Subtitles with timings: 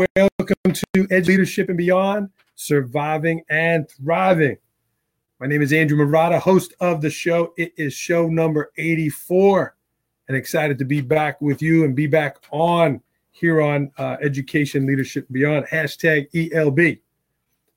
[0.00, 4.56] Welcome to Edge Leadership and Beyond, Surviving and Thriving.
[5.38, 7.52] My name is Andrew Marotta, host of the show.
[7.58, 9.76] It is show number 84,
[10.28, 14.86] and excited to be back with you and be back on here on uh, Education
[14.86, 17.00] Leadership Beyond, hashtag ELB.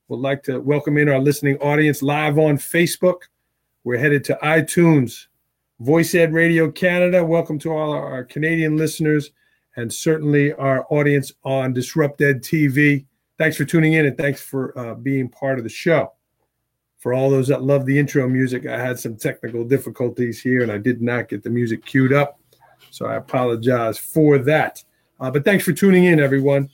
[0.08, 3.24] Would like to welcome in our listening audience live on Facebook.
[3.84, 5.28] We're headed to iTunes,
[5.82, 7.26] Voice Ed Radio Canada.
[7.26, 9.32] Welcome to all our Canadian listeners
[9.76, 13.06] and certainly our audience on Disrupted TV.
[13.38, 16.14] Thanks for tuning in and thanks for uh, being part of the show.
[17.00, 20.72] For all those that love the intro music, I had some technical difficulties here and
[20.72, 22.40] I did not get the music queued up.
[22.92, 24.84] So I apologize for that.
[25.20, 26.70] Uh, but thanks for tuning in, everyone.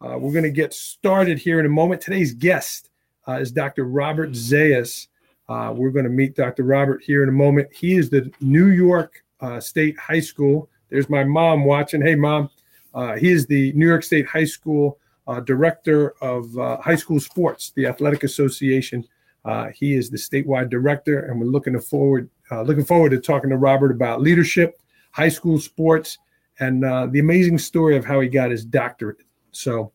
[0.00, 2.00] Uh, we're going to get started here in a moment.
[2.00, 2.90] Today's guest
[3.26, 3.84] uh, is Dr.
[3.84, 5.08] Robert Zayas.
[5.48, 6.64] Uh, we're going to meet Dr.
[6.64, 7.68] Robert here in a moment.
[7.72, 12.02] He is the New York uh, State High School there's my mom watching.
[12.02, 12.50] Hey, mom.
[12.94, 17.20] Uh, he is the New York State High School uh, director of uh, high school
[17.20, 19.04] sports, the Athletic Association.
[19.44, 23.50] Uh, he is the statewide director, and we're looking forward uh, looking forward to talking
[23.50, 24.78] to Robert about leadership,
[25.10, 26.18] high school sports,
[26.60, 29.18] and uh, the amazing story of how he got his doctorate.
[29.50, 29.92] So,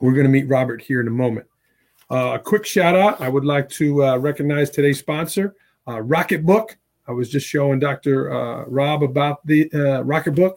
[0.00, 1.46] we're going to meet Robert here in a moment.
[2.10, 3.20] a quick shout out.
[3.20, 5.54] I would like to recognize today's sponsor,
[5.86, 6.76] Rocketbook.
[7.08, 8.32] I was just showing Dr.
[8.32, 10.56] Uh, Rob about the uh, Rocketbook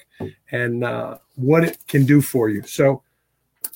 [0.52, 2.64] and uh, what it can do for you.
[2.64, 3.03] So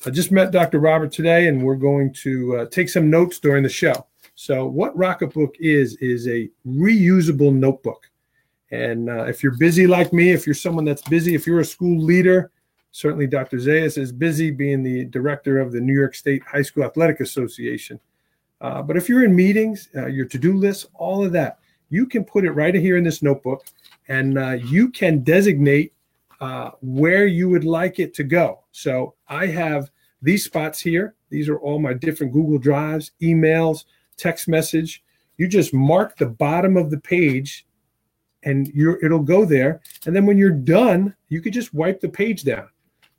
[0.06, 0.80] I just met Dr.
[0.80, 4.08] Robert today, and we're going to uh, take some notes during the show.
[4.36, 8.10] So what Rocketbook is is a reusable notebook.
[8.72, 11.66] And uh, if you're busy like me, if you're someone that's busy, if you're a
[11.66, 12.52] school leader,
[12.92, 13.58] certainly Dr.
[13.58, 18.00] Zayas is busy being the director of the New York State High School Athletic Association.
[18.62, 21.60] Uh, but if you're in meetings, your to-do list, all of that,
[21.94, 23.67] you can put it right here in this notebook
[24.08, 25.94] and uh, you can designate
[26.41, 28.63] uh, where you would like it to go.
[28.72, 31.14] So I have these spots here.
[31.30, 33.86] These are all my different Google Drives, emails,
[34.17, 35.03] text message.
[35.38, 37.67] You just mark the bottom of the page
[38.42, 39.80] and you it'll go there.
[40.08, 42.70] And then when you're done, you could just wipe the page down.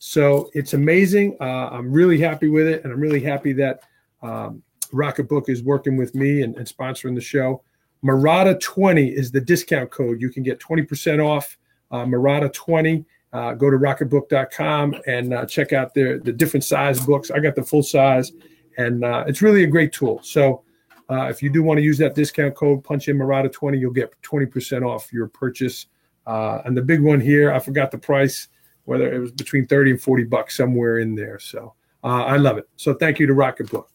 [0.00, 1.36] So it's amazing.
[1.40, 2.82] Uh, I'm really happy with it.
[2.82, 3.84] And I'm really happy that
[4.20, 7.62] um, Rocketbook is working with me and, and sponsoring the show.
[8.04, 10.20] Marotta 20 is the discount code.
[10.20, 11.56] You can get 20% off
[11.90, 13.04] uh, Marotta 20.
[13.32, 17.30] Uh, go to rocketbook.com and uh, check out their the different size books.
[17.32, 18.30] I got the full size,
[18.76, 20.20] and uh, it's really a great tool.
[20.22, 20.62] So
[21.10, 23.92] uh, if you do want to use that discount code, punch in Marotta 20, you'll
[23.92, 25.86] get 20% off your purchase.
[26.26, 28.48] Uh, and the big one here, I forgot the price,
[28.84, 31.38] whether it was between 30 and 40 bucks somewhere in there.
[31.38, 32.68] So uh, I love it.
[32.76, 33.86] So thank you to Rocketbook.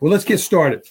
[0.00, 0.86] Well, let's get started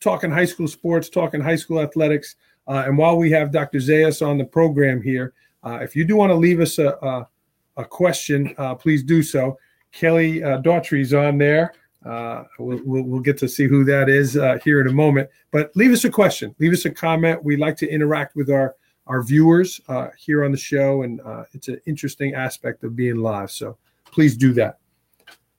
[0.00, 2.36] talking high school sports, talking high school athletics.
[2.68, 3.78] Uh, and while we have Dr.
[3.78, 7.28] Zayas on the program here, uh, if you do want to leave us a, a,
[7.76, 9.58] a question, uh, please do so.
[9.92, 11.72] Kelly uh, Daughtry's on there.
[12.04, 15.28] Uh, we'll, we'll, we'll, get to see who that is uh, here in a moment.
[15.50, 17.42] But leave us a question, leave us a comment.
[17.42, 18.76] We like to interact with our
[19.08, 21.20] our viewers uh, here on the show, and
[21.52, 23.50] it's an interesting aspect of being live.
[23.52, 24.78] So please do that.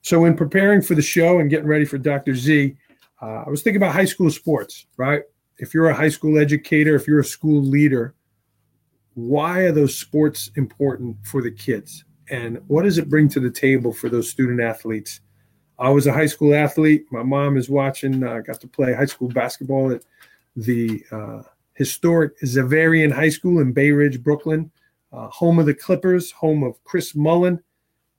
[0.08, 2.34] So, in preparing for the show and getting ready for Dr.
[2.34, 2.78] Z,
[3.22, 5.24] uh, I was thinking about high school sports, right?
[5.58, 8.14] If you're a high school educator, if you're a school leader,
[9.16, 12.04] why are those sports important for the kids?
[12.30, 15.22] And what does it bring to the table for those student athletes?
[15.80, 17.06] I was a high school athlete.
[17.12, 18.24] My mom is watching.
[18.24, 20.04] I uh, got to play high school basketball at
[20.56, 24.72] the uh, historic Xaverian High School in Bay Ridge, Brooklyn,
[25.14, 27.62] uh, home of the Clippers, home of Chris Mullin,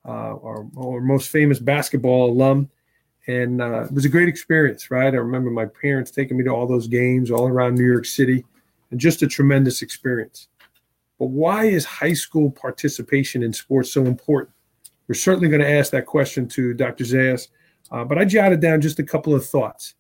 [0.05, 2.71] uh, our, our, most famous basketball alum
[3.29, 5.13] and uh, it was a great experience, right?
[5.13, 8.45] I remember my parents taking me to all those games all around New York City,
[8.91, 10.49] and just a tremendous experience.
[11.19, 14.55] But why is high school participation in sports so important?
[15.07, 17.05] We're certainly going to ask that question to Dr.
[17.05, 17.49] Zayas,
[17.91, 19.95] uh, but I jotted down just a couple of thoughts.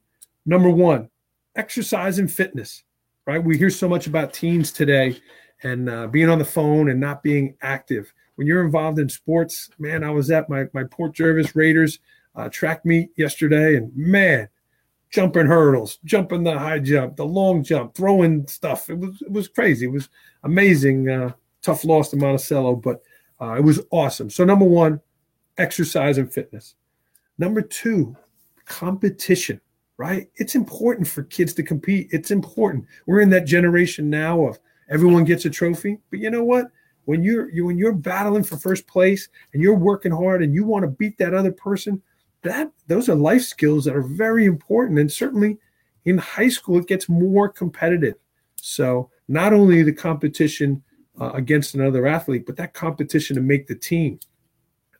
[0.46, 1.10] Number one,
[1.54, 2.82] exercise and fitness,
[3.26, 3.42] right?
[3.42, 5.20] We hear so much about teens today
[5.62, 8.12] and uh, being on the phone and not being active.
[8.36, 11.98] When you're involved in sports, man, I was at my, my Port Jervis Raiders
[12.38, 14.48] uh, track meet yesterday, and man,
[15.10, 18.88] jumping hurdles, jumping the high jump, the long jump, throwing stuff.
[18.88, 19.86] It was it was crazy.
[19.86, 20.08] It was
[20.44, 21.08] amazing.
[21.08, 23.02] Uh, tough loss to Monticello, but
[23.40, 24.30] uh, it was awesome.
[24.30, 25.00] So number one,
[25.58, 26.76] exercise and fitness.
[27.36, 28.16] Number two,
[28.64, 29.60] competition.
[29.96, 30.30] Right?
[30.36, 32.06] It's important for kids to compete.
[32.12, 32.86] It's important.
[33.06, 36.66] We're in that generation now of everyone gets a trophy, but you know what?
[37.06, 40.62] When you're you when you're battling for first place and you're working hard and you
[40.62, 42.00] want to beat that other person,
[42.42, 45.58] that those are life skills that are very important and certainly
[46.04, 48.14] in high school it gets more competitive
[48.56, 50.82] so not only the competition
[51.20, 54.18] uh, against another athlete but that competition to make the team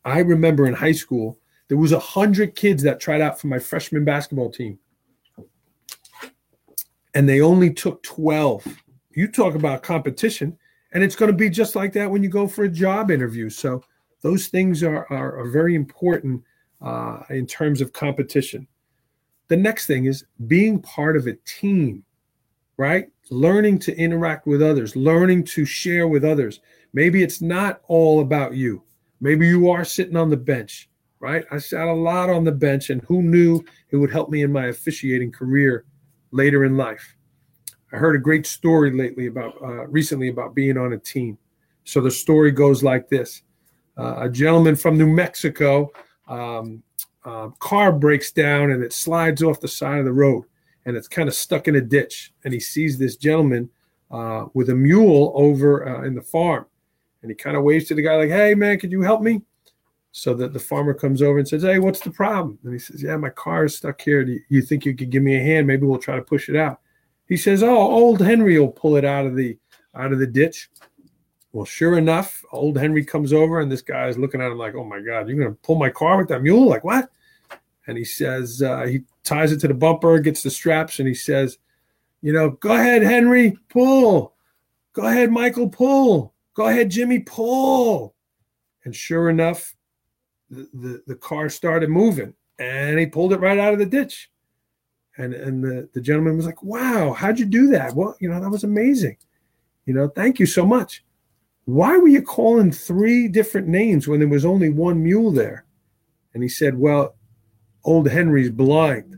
[0.05, 1.39] i remember in high school
[1.69, 4.79] There was a hundred kids that tried out for my freshman basketball team,
[7.13, 8.65] and they only took twelve.
[9.11, 10.57] You talk about competition,
[10.93, 13.49] and it's going to be just like that when you go for a job interview.
[13.51, 13.83] So
[14.21, 16.43] those things are are, are very important
[16.81, 18.67] uh, in terms of competition.
[19.47, 22.03] The next thing is being part of a team,
[22.77, 23.07] right?
[23.29, 26.61] Learning to interact with others, learning to share with others.
[26.93, 28.83] Maybe it's not all about you.
[29.21, 30.89] Maybe you are sitting on the bench,
[31.19, 31.45] right?
[31.51, 34.51] I sat a lot on the bench, and who knew it would help me in
[34.51, 35.85] my officiating career
[36.31, 37.15] later in life?
[37.91, 41.37] I heard a great story lately about uh, recently about being on a team.
[41.83, 43.41] So the story goes like this:
[43.97, 45.91] uh, a gentleman from New Mexico,
[46.29, 46.83] um,
[47.25, 50.45] uh, car breaks down and it slides off the side of the road,
[50.85, 52.31] and it's kind of stuck in a ditch.
[52.43, 53.69] And he sees this gentleman
[54.11, 56.65] uh, with a mule over uh, in the farm,
[57.21, 59.41] and he kind of waves to the guy like, "Hey, man, could you help me?"
[60.11, 63.03] So that the farmer comes over and says, "Hey, what's the problem?" And he says,
[63.03, 64.23] "Yeah, my car is stuck here.
[64.23, 65.67] Do you, you think you could give me a hand?
[65.67, 66.79] Maybe we'll try to push it out."
[67.27, 69.57] He says, "Oh, old Henry will pull it out of the
[69.95, 70.69] out of the ditch."
[71.51, 74.75] Well, sure enough, old Henry comes over, and this guy is looking at him like,
[74.75, 76.67] "Oh my God, you're gonna pull my car with that mule?
[76.67, 77.09] Like what?"
[77.87, 81.15] And he says, uh, he ties it to the bumper, gets the straps, and he
[81.15, 81.57] says,
[82.21, 84.35] "You know, go ahead, Henry, pull.
[84.93, 86.35] Go ahead, Michael, pull.
[86.53, 88.13] Go ahead, Jimmy, pull."
[88.85, 89.75] And sure enough,
[90.49, 94.29] the, the, the car started moving, and he pulled it right out of the ditch.
[95.17, 97.93] And and the, the gentleman was like, Wow, how'd you do that?
[97.93, 99.17] Well, you know, that was amazing.
[99.85, 101.03] You know, thank you so much.
[101.69, 105.65] Why were you calling three different names when there was only one mule there?
[106.33, 107.15] And he said, Well,
[107.83, 109.15] old Henry's blind.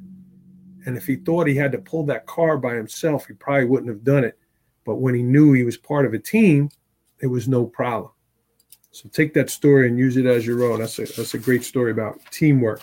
[0.86, 3.88] And if he thought he had to pull that car by himself, he probably wouldn't
[3.88, 4.38] have done it.
[4.86, 6.70] But when he knew he was part of a team,
[7.22, 8.12] it was no problem.
[8.92, 10.80] So take that story and use it as your own.
[10.80, 12.82] That's a, that's a great story about teamwork.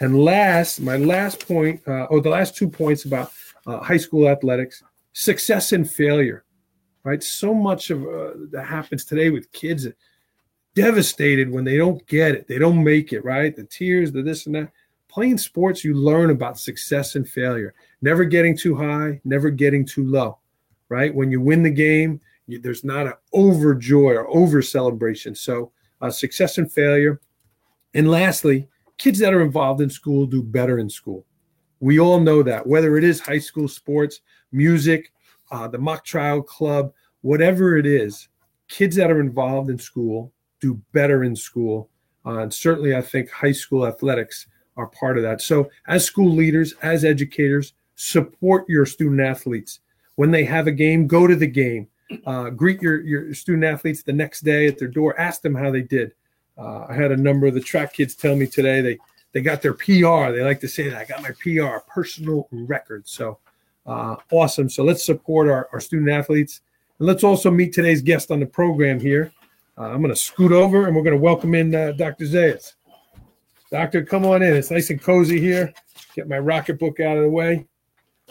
[0.00, 3.32] And last, my last point, uh, oh, the last two points about
[3.66, 6.46] uh, high school athletics, success and failure,
[7.04, 7.22] right?
[7.22, 9.86] So much of uh, that happens today with kids
[10.74, 13.54] devastated when they don't get it, they don't make it, right?
[13.54, 14.72] The tears, the this and that.
[15.08, 17.74] Playing sports, you learn about success and failure.
[18.02, 20.38] Never getting too high, never getting too low,
[20.88, 21.14] right?
[21.14, 25.36] When you win the game, you, there's not an overjoy or over celebration.
[25.36, 25.70] So,
[26.00, 27.20] uh, success and failure.
[27.94, 28.66] And lastly,
[28.98, 31.24] kids that are involved in school do better in school.
[31.78, 34.20] We all know that, whether it is high school sports,
[34.50, 35.12] music,
[35.50, 36.92] uh, the mock trial club,
[37.22, 38.28] whatever it is,
[38.68, 41.90] kids that are involved in school do better in school.
[42.26, 44.46] Uh, and certainly, I think high school athletics
[44.76, 45.40] are part of that.
[45.40, 49.80] So, as school leaders, as educators, support your student athletes.
[50.16, 51.88] When they have a game, go to the game.
[52.26, 55.18] Uh, greet your, your student athletes the next day at their door.
[55.18, 56.12] Ask them how they did.
[56.56, 58.98] Uh, I had a number of the track kids tell me today they
[59.32, 60.30] they got their PR.
[60.30, 63.08] They like to say that I got my PR, personal record.
[63.08, 63.38] So
[63.86, 64.68] uh, awesome.
[64.68, 66.60] So let's support our, our student athletes.
[66.98, 69.32] And let's also meet today's guest on the program here.
[69.76, 72.24] Uh, I'm going to scoot over and we're going to welcome in uh, Dr.
[72.24, 72.74] Zayas.
[73.70, 74.54] Doctor, come on in.
[74.54, 75.72] It's nice and cozy here.
[76.14, 77.66] Get my Rocketbook out of the way.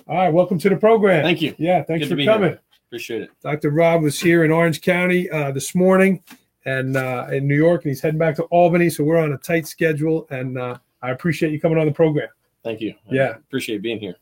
[0.08, 1.24] All right, welcome to the program.
[1.24, 1.54] Thank you.
[1.58, 2.52] Yeah, thanks Good for coming.
[2.52, 2.60] Here.
[2.88, 3.32] Appreciate it.
[3.42, 3.72] Dr.
[3.72, 6.24] Rob was here in Orange County uh, this morning
[6.66, 8.90] and uh, in New York, and he's heading back to Albany.
[8.90, 12.30] So we're on a tight schedule, and uh, I appreciate you coming on the program.
[12.64, 12.94] Thank you.
[13.10, 14.16] Yeah, I appreciate being here.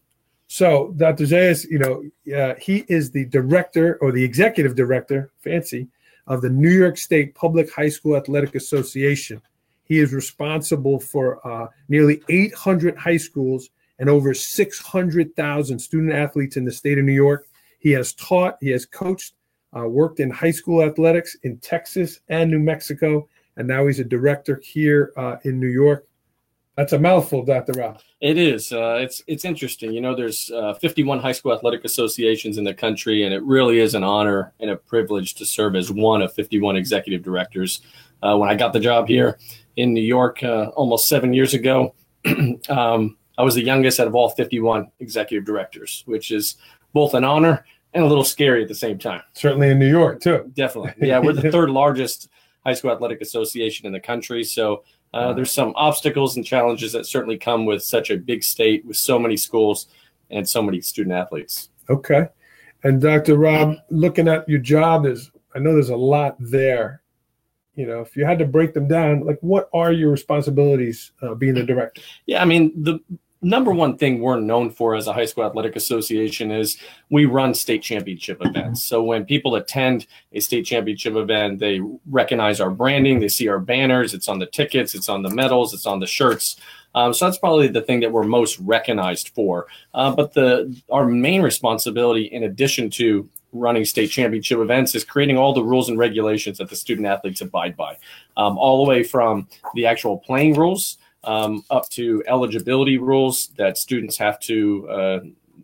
[0.51, 1.23] So Dr.
[1.23, 2.03] Zayas, you know,
[2.37, 5.87] uh, he is the director or the executive director, fancy,
[6.27, 9.41] of the New York State Public High School Athletic Association.
[9.85, 16.65] He is responsible for uh, nearly 800 high schools and over 600,000 student athletes in
[16.65, 17.47] the state of New York.
[17.79, 19.35] He has taught, he has coached
[19.73, 24.03] uh, worked in high school athletics in Texas and New Mexico, and now he's a
[24.03, 26.09] director here uh, in New York.
[26.81, 27.73] That's a mouthful, Dr.
[27.73, 27.99] Rob.
[28.21, 28.73] It is.
[28.73, 29.93] Uh, it's it's interesting.
[29.93, 33.77] You know, there's uh, 51 high school athletic associations in the country, and it really
[33.77, 37.81] is an honor and a privilege to serve as one of 51 executive directors.
[38.23, 39.37] Uh, when I got the job here
[39.75, 41.93] in New York uh, almost seven years ago,
[42.69, 46.55] um, I was the youngest out of all 51 executive directors, which is
[46.93, 49.21] both an honor and a little scary at the same time.
[49.33, 50.51] Certainly in New York, too.
[50.55, 50.93] Definitely.
[51.07, 52.27] Yeah, we're the third largest
[52.65, 54.43] high school athletic association in the country.
[54.43, 54.83] So
[55.13, 58.97] uh, there's some obstacles and challenges that certainly come with such a big state with
[58.97, 59.87] so many schools
[60.29, 61.69] and so many student athletes.
[61.89, 62.27] Okay.
[62.83, 63.37] And Dr.
[63.37, 67.01] Rob, looking at your job, is I know there's a lot there.
[67.75, 71.35] You know, if you had to break them down, like what are your responsibilities uh,
[71.35, 72.01] being the director?
[72.25, 72.99] Yeah, I mean the
[73.41, 76.77] number one thing we're known for as a high school athletic association is
[77.09, 78.83] we run state championship events.
[78.83, 83.59] So when people attend a state championship event, they recognize our branding, they see our
[83.59, 86.57] banners, it's on the tickets, it's on the medals, it's on the shirts.
[86.93, 89.67] Um, so that's probably the thing that we're most recognized for.
[89.93, 95.37] Uh, but the our main responsibility, in addition to running state championship events, is creating
[95.37, 97.97] all the rules and regulations that the student athletes abide by,
[98.37, 103.77] um, all the way from the actual playing rules um, up to eligibility rules that
[103.77, 105.19] students have to uh,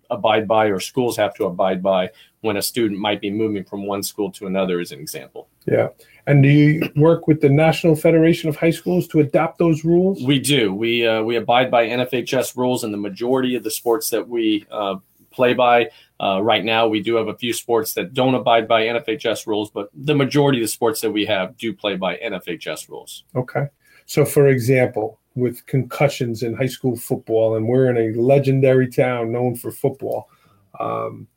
[0.09, 2.09] abide by or schools have to abide by
[2.41, 5.49] when a student might be moving from one school to another, as an example.
[5.65, 5.89] Yeah.
[6.27, 10.23] And do you work with the National Federation of High Schools to adopt those rules?
[10.23, 10.73] We do.
[10.73, 14.65] We uh, we abide by NFHS rules in the majority of the sports that we
[14.69, 14.97] uh,
[15.31, 15.89] play by.
[16.19, 19.69] Uh, right now, we do have a few sports that don't abide by NFHS rules,
[19.69, 23.23] but the majority of the sports that we have do play by NFHS rules.
[23.35, 23.67] Okay.
[24.05, 29.31] So, for example, with concussions in high school football, and we're in a legendary town
[29.31, 30.29] known for football.
[30.79, 31.27] Um,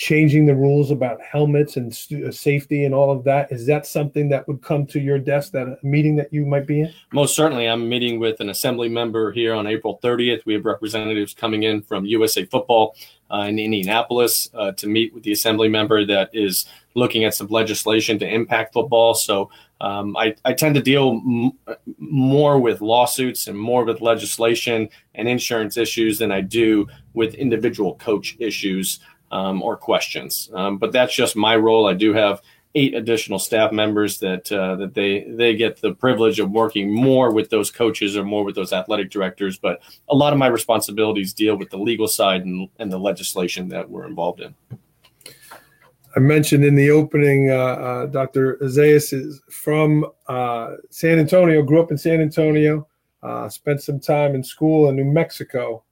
[0.00, 1.92] changing the rules about helmets and
[2.26, 5.52] uh, safety and all of that is that something that would come to your desk
[5.52, 6.90] that a meeting that you might be in?
[7.12, 7.68] Most certainly.
[7.68, 11.82] I'm meeting with an assembly member here on april 30th we have representatives coming in
[11.82, 12.96] from usa football
[13.30, 16.64] uh, in indianapolis uh, to meet with the assembly member that is
[16.94, 19.14] looking at some legislation to impact football.
[19.14, 21.52] So um, I, I, tend to deal m-
[21.98, 27.94] more with lawsuits and more with legislation and insurance issues than I do with individual
[27.94, 28.98] coach issues
[29.30, 30.50] um, or questions.
[30.54, 31.86] Um, but that's just my role.
[31.86, 32.40] I do have
[32.74, 37.32] eight additional staff members that uh, that they they get the privilege of working more
[37.32, 39.58] with those coaches or more with those athletic directors.
[39.58, 43.68] But a lot of my responsibilities deal with the legal side and, and the legislation
[43.70, 44.54] that we're involved in.
[46.16, 48.56] I mentioned in the opening, uh, uh, Dr.
[48.62, 52.88] Zayas is from uh, San Antonio, grew up in San Antonio,
[53.22, 55.84] uh, spent some time in school in New Mexico.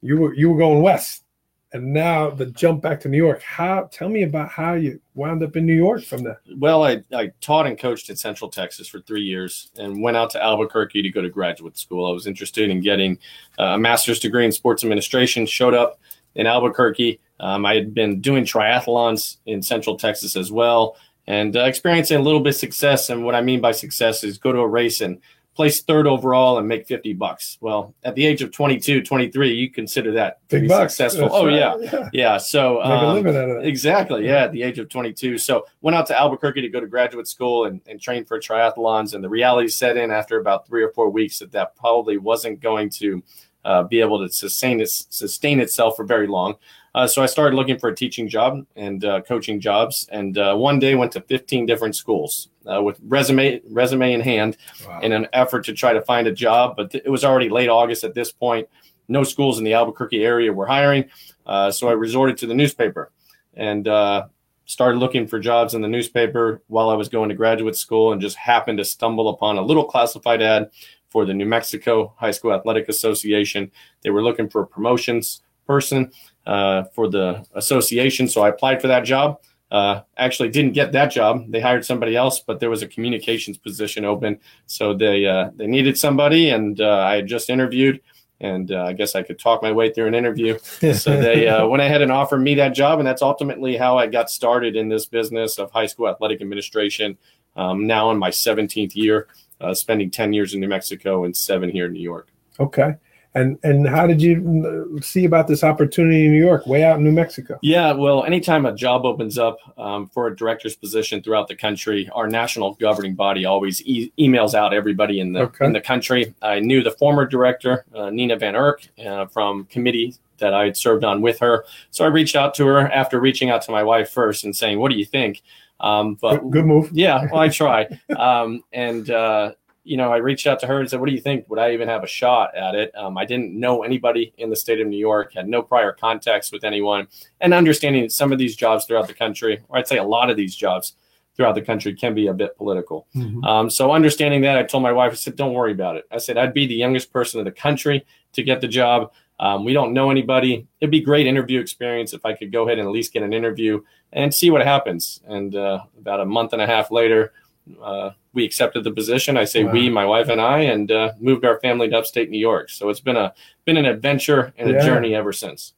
[0.00, 1.24] You were you were going west
[1.72, 3.42] and now the jump back to New York.
[3.42, 3.88] How?
[3.92, 6.40] Tell me about how you wound up in New York from there.
[6.56, 10.30] Well, I, I taught and coached in Central Texas for three years, and went out
[10.30, 12.08] to Albuquerque to go to graduate school.
[12.08, 13.18] I was interested in getting
[13.58, 15.44] uh, a master's degree in sports administration.
[15.46, 16.00] Showed up
[16.34, 17.20] in Albuquerque.
[17.40, 20.96] Um, I had been doing triathlons in Central Texas as well,
[21.26, 23.10] and uh, experiencing a little bit of success.
[23.10, 25.20] And what I mean by success is go to a race and
[25.58, 27.58] place third overall and make 50 bucks.
[27.60, 30.94] Well, at the age of 22, 23, you consider that Big bucks.
[30.94, 31.22] successful.
[31.22, 31.56] That's oh right.
[31.56, 31.76] yeah.
[31.80, 32.08] yeah.
[32.12, 32.36] Yeah.
[32.38, 33.26] So, um,
[33.64, 34.24] exactly.
[34.24, 34.44] Yeah.
[34.44, 35.36] At the age of 22.
[35.36, 39.14] So went out to Albuquerque to go to graduate school and, and train for triathlons.
[39.14, 42.60] And the reality set in after about three or four weeks that that probably wasn't
[42.60, 43.20] going to
[43.64, 46.54] uh, be able to sustain its, sustain itself for very long.
[46.98, 50.56] Uh, so I started looking for a teaching job and uh, coaching jobs, and uh,
[50.56, 54.98] one day went to 15 different schools uh, with resume resume in hand wow.
[54.98, 56.74] in an effort to try to find a job.
[56.76, 58.68] But th- it was already late August at this point.
[59.06, 61.04] No schools in the Albuquerque area were hiring,
[61.46, 63.12] uh, so I resorted to the newspaper
[63.54, 64.26] and uh,
[64.64, 68.20] started looking for jobs in the newspaper while I was going to graduate school, and
[68.20, 70.72] just happened to stumble upon a little classified ad
[71.10, 73.70] for the New Mexico High School Athletic Association.
[74.02, 76.10] They were looking for a promotions person
[76.48, 78.26] uh, for the association.
[78.26, 79.40] So I applied for that job.
[79.70, 81.44] Uh, actually, didn't get that job.
[81.52, 85.66] They hired somebody else, but there was a communications position open, so they uh, they
[85.66, 88.00] needed somebody, and uh, I had just interviewed,
[88.40, 90.58] and uh, I guess I could talk my way through an interview.
[90.94, 94.06] so they uh, went ahead and offered me that job, and that's ultimately how I
[94.06, 97.18] got started in this business of high school athletic administration.
[97.56, 99.28] Um, now in my 17th year,
[99.74, 102.28] spending 10 years in New Mexico and seven here in New York.
[102.58, 102.94] Okay.
[103.34, 107.04] And and how did you see about this opportunity in New York, way out in
[107.04, 107.58] New Mexico?
[107.62, 112.08] Yeah, well, anytime a job opens up um, for a director's position throughout the country,
[112.14, 115.66] our national governing body always e- emails out everybody in the okay.
[115.66, 116.34] in the country.
[116.42, 120.76] I knew the former director, uh, Nina Van Erk, uh, from committee that I had
[120.76, 121.64] served on with her.
[121.90, 124.78] So I reached out to her after reaching out to my wife first and saying,
[124.80, 125.42] "What do you think?"
[125.80, 126.90] Um, but good, good move.
[126.92, 127.86] Yeah, well, I try.
[128.16, 129.52] um, and uh,
[129.88, 131.48] you know, I reached out to her and said, "What do you think?
[131.48, 134.56] Would I even have a shot at it?" Um, I didn't know anybody in the
[134.56, 137.08] state of New York, had no prior contacts with anyone,
[137.40, 140.28] and understanding that some of these jobs throughout the country, or I'd say a lot
[140.28, 140.94] of these jobs
[141.34, 143.06] throughout the country, can be a bit political.
[143.16, 143.44] Mm-hmm.
[143.44, 146.18] Um, so understanding that, I told my wife, I said, "Don't worry about it." I
[146.18, 148.04] said, "I'd be the youngest person in the country
[148.34, 150.66] to get the job." Um, we don't know anybody.
[150.80, 153.32] It'd be great interview experience if I could go ahead and at least get an
[153.32, 153.80] interview
[154.12, 155.20] and see what happens.
[155.26, 157.32] And uh, about a month and a half later,
[157.82, 159.36] uh, we accepted the position.
[159.36, 159.72] I say wow.
[159.72, 162.70] we, my wife and I, and uh, moved our family to upstate New York.
[162.70, 163.34] So it's been a
[163.64, 164.76] been an adventure and yeah.
[164.76, 165.74] a journey ever since.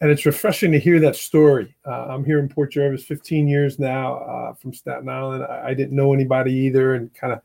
[0.00, 1.74] And it's refreshing to hear that story.
[1.86, 5.44] Uh, I'm here in Port Jervis 15 years now uh, from Staten Island.
[5.44, 7.40] I, I, didn't know anybody either, and kind of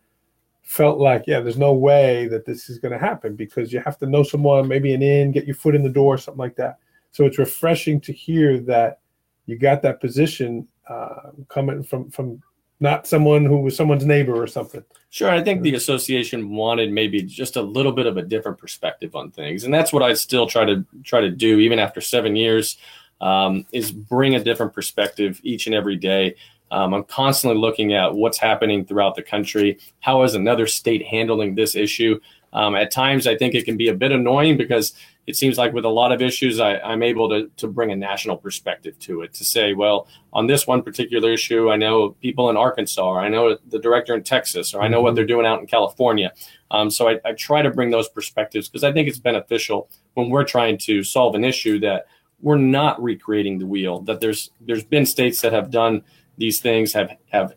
[0.64, 3.98] felt like, yeah, there's no way that this is going to happen because you have
[4.00, 6.80] to know someone, maybe an in, get your foot in the door, something like that.
[7.12, 9.00] So it's refreshing to hear that
[9.46, 12.42] you got that position uh, coming from from
[12.80, 14.84] not someone who was someone's neighbor or something.
[15.10, 19.16] Sure, I think the association wanted maybe just a little bit of a different perspective
[19.16, 22.36] on things, and that's what I still try to try to do even after seven
[22.36, 22.78] years.
[23.22, 26.36] Um, is bring a different perspective each and every day.
[26.72, 29.78] Um, I'm constantly looking at what's happening throughout the country.
[30.00, 32.20] How is another state handling this issue?
[32.54, 34.94] Um, at times, I think it can be a bit annoying because
[35.30, 37.96] it seems like with a lot of issues, I, am able to, to bring a
[37.96, 42.50] national perspective to it to say, well, on this one particular issue, I know people
[42.50, 45.18] in Arkansas, or I know the director in Texas, or I know what mm-hmm.
[45.18, 46.34] they're doing out in California.
[46.72, 50.32] Um, so I, I try to bring those perspectives because I think it's beneficial when
[50.32, 52.08] we're trying to solve an issue that
[52.42, 54.00] we're not recreating the wheel.
[54.00, 56.02] That there's there's been states that have done
[56.40, 57.54] these things have have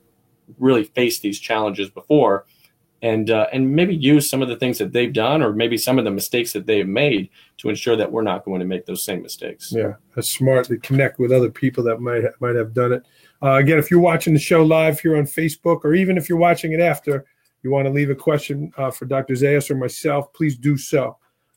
[0.58, 2.44] really faced these challenges before
[3.02, 5.98] and uh, and maybe use some of the things that they've done or maybe some
[5.98, 7.28] of the mistakes that they've made
[7.58, 9.72] to ensure that we're not going to make those same mistakes.
[9.72, 13.04] Yeah that's smart to connect with other people that might might have done it.
[13.42, 16.38] Uh, again if you're watching the show live here on facebook or even if you're
[16.38, 17.24] watching it after
[17.62, 21.16] you want to leave a question uh, for dr zayas or myself please do so.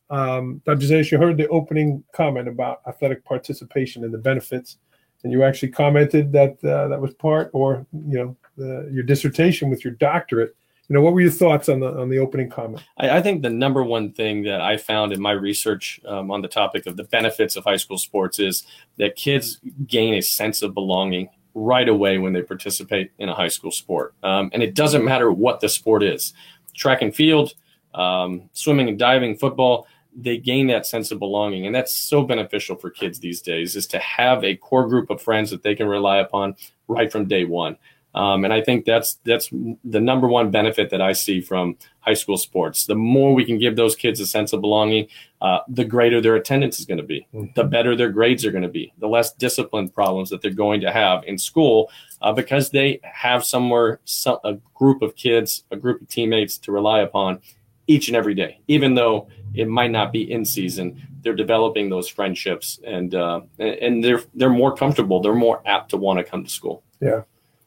[0.10, 4.78] Um, dr zayas you heard the opening comment about athletic participation and the benefits
[5.26, 9.72] and you actually commented that uh, that was part, or you know, the, your dissertation
[9.72, 10.56] with your doctorate.
[10.88, 12.84] You know, what were your thoughts on the on the opening comment?
[12.98, 16.42] I, I think the number one thing that I found in my research um, on
[16.42, 18.66] the topic of the benefits of high school sports is
[18.98, 23.48] that kids gain a sense of belonging right away when they participate in a high
[23.48, 26.34] school sport, um, and it doesn't matter what the sport is,
[26.76, 27.54] track and field,
[27.96, 29.88] um, swimming and diving, football
[30.18, 31.66] they gain that sense of belonging.
[31.66, 35.22] And that's so beneficial for kids these days is to have a core group of
[35.22, 36.56] friends that they can rely upon
[36.88, 37.76] right from day one
[38.16, 39.50] um, and i think that's that's
[39.84, 43.60] the number one benefit that i see from high school sports the more we can
[43.60, 45.08] give those kids a sense of belonging
[45.42, 47.46] uh, the greater their attendance is going to be mm-hmm.
[47.56, 50.82] the better their grades are going to be the less discipline problems that they're going
[50.82, 51.92] to have in school
[52.22, 56.72] uh, because they have somewhere some, a group of kids a group of teammates to
[56.72, 57.40] rely upon
[57.88, 61.02] each and every day even though it might not be in season.
[61.22, 65.22] They're developing those friendships, and uh, and they're they're more comfortable.
[65.22, 66.84] They're more apt to want to come to school.
[67.02, 67.22] Yeah,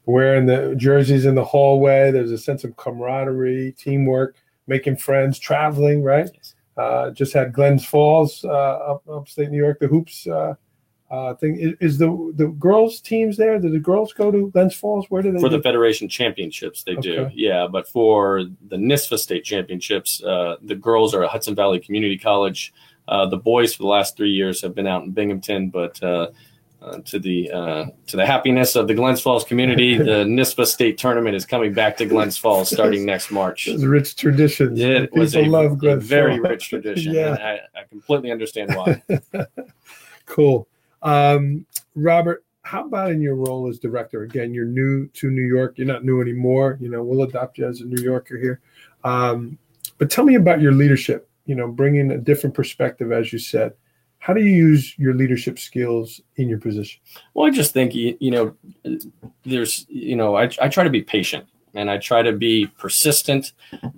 [0.08, 2.10] wearing the jerseys in the hallway.
[2.10, 6.02] There's a sense of camaraderie, teamwork, making friends, traveling.
[6.02, 6.30] Right.
[6.32, 6.54] Yes.
[6.76, 9.80] Uh, just had Glens Falls uh, up upstate New York.
[9.80, 10.54] The hoops uh,
[11.10, 13.58] uh, thing is, is, the the girls teams there?
[13.58, 15.06] Do the girls go to Glens Falls?
[15.08, 15.40] Where do they?
[15.40, 15.56] For do?
[15.56, 17.00] the Federation Championships, they okay.
[17.00, 17.30] do.
[17.34, 22.16] Yeah, but for the NYSPHSAA State Championships, uh, the girls are at Hudson Valley Community
[22.16, 22.72] College.
[23.08, 26.00] Uh, the boys for the last three years have been out in Binghamton, but
[26.80, 30.98] uh, to the uh, to the happiness of the Glens Falls community, the NYSPHSAA State
[30.98, 33.68] Tournament is coming back to Glens Falls starting next March.
[33.68, 34.76] It's rich tradition.
[34.76, 37.12] Yeah, It People was a, love Glens a very rich tradition.
[37.14, 39.02] yeah, I, I completely understand why.
[40.26, 40.68] cool.
[41.02, 44.22] Um, Robert, how about in your role as director?
[44.22, 45.78] Again, you're new to New York.
[45.78, 46.78] You're not new anymore.
[46.80, 48.60] You know, we'll adopt you as a New Yorker here.
[49.04, 49.58] Um,
[49.96, 51.28] but tell me about your leadership.
[51.46, 53.72] You know, bringing a different perspective, as you said.
[54.18, 57.00] How do you use your leadership skills in your position?
[57.34, 58.54] Well, I just think you know,
[59.44, 63.52] there's you know, I, I try to be patient and I try to be persistent.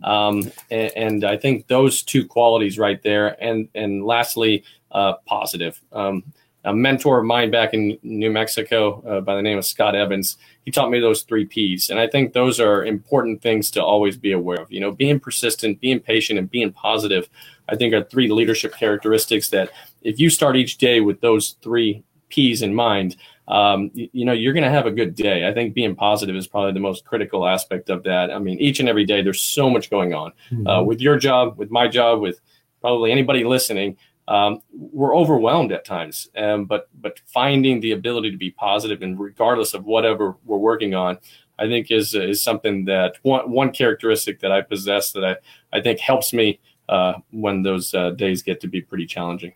[0.04, 3.42] Um, and, and, I think those two qualities right there.
[3.42, 5.80] And and lastly, uh, positive.
[5.92, 6.24] Um,
[6.64, 10.36] a mentor of mine back in New Mexico uh, by the name of Scott Evans.
[10.64, 11.88] He taught me those three P's.
[11.88, 14.70] And I think those are important things to always be aware of.
[14.70, 17.30] You know, being persistent, being patient, and being positive,
[17.68, 19.70] I think are three leadership characteristics that
[20.02, 23.16] if you start each day with those three P's in mind,
[23.48, 25.48] um, you, you, know, you're going to have a good day.
[25.48, 28.30] I think being positive is probably the most critical aspect of that.
[28.30, 30.66] I mean, each and every day, there's so much going on mm-hmm.
[30.66, 32.40] uh, with your job, with my job, with
[32.80, 33.96] probably anybody listening
[34.30, 36.28] um, we're overwhelmed at times.
[36.36, 40.94] Um, but but finding the ability to be positive and regardless of whatever we're working
[40.94, 41.18] on,
[41.58, 45.36] I think is is something that one one characteristic that I possess that I
[45.76, 49.52] I think helps me uh, when those uh, days get to be pretty challenging.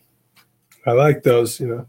[0.86, 1.60] I like those.
[1.60, 1.86] You know,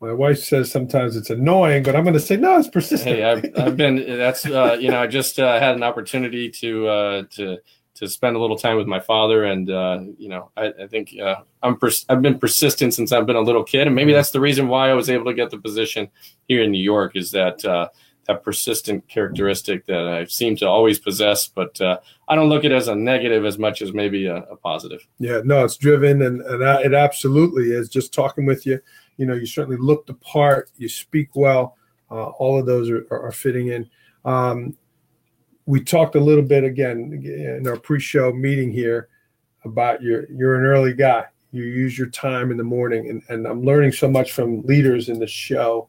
[0.00, 3.16] my wife says sometimes it's annoying, but I'm going to say no, it's persistent.
[3.16, 3.96] Hey, I've, I've been.
[3.96, 7.58] That's uh, you know, I just uh, had an opportunity to uh, to
[7.94, 9.44] to spend a little time with my father.
[9.44, 13.26] And uh, you know, I, I think uh, I'm pers- I've been persistent since I've
[13.26, 15.50] been a little kid, and maybe that's the reason why I was able to get
[15.50, 16.08] the position
[16.46, 17.16] here in New York.
[17.16, 17.88] Is that uh,
[18.28, 22.72] that persistent characteristic that I seem to always possess, but uh, I don't look at
[22.72, 25.00] it as a negative as much as maybe a, a positive.
[25.18, 27.88] Yeah, no, it's driven, and, and it absolutely is.
[27.88, 28.80] Just talking with you,
[29.16, 31.76] you know, you certainly look the part, you speak well.
[32.10, 33.88] Uh, all of those are, are, fitting in.
[34.24, 34.76] Um,
[35.66, 39.08] we talked a little bit again in our pre-show meeting here
[39.64, 41.24] about your you're an early guy.
[41.50, 45.08] You use your time in the morning, and, and I'm learning so much from leaders
[45.08, 45.88] in the show.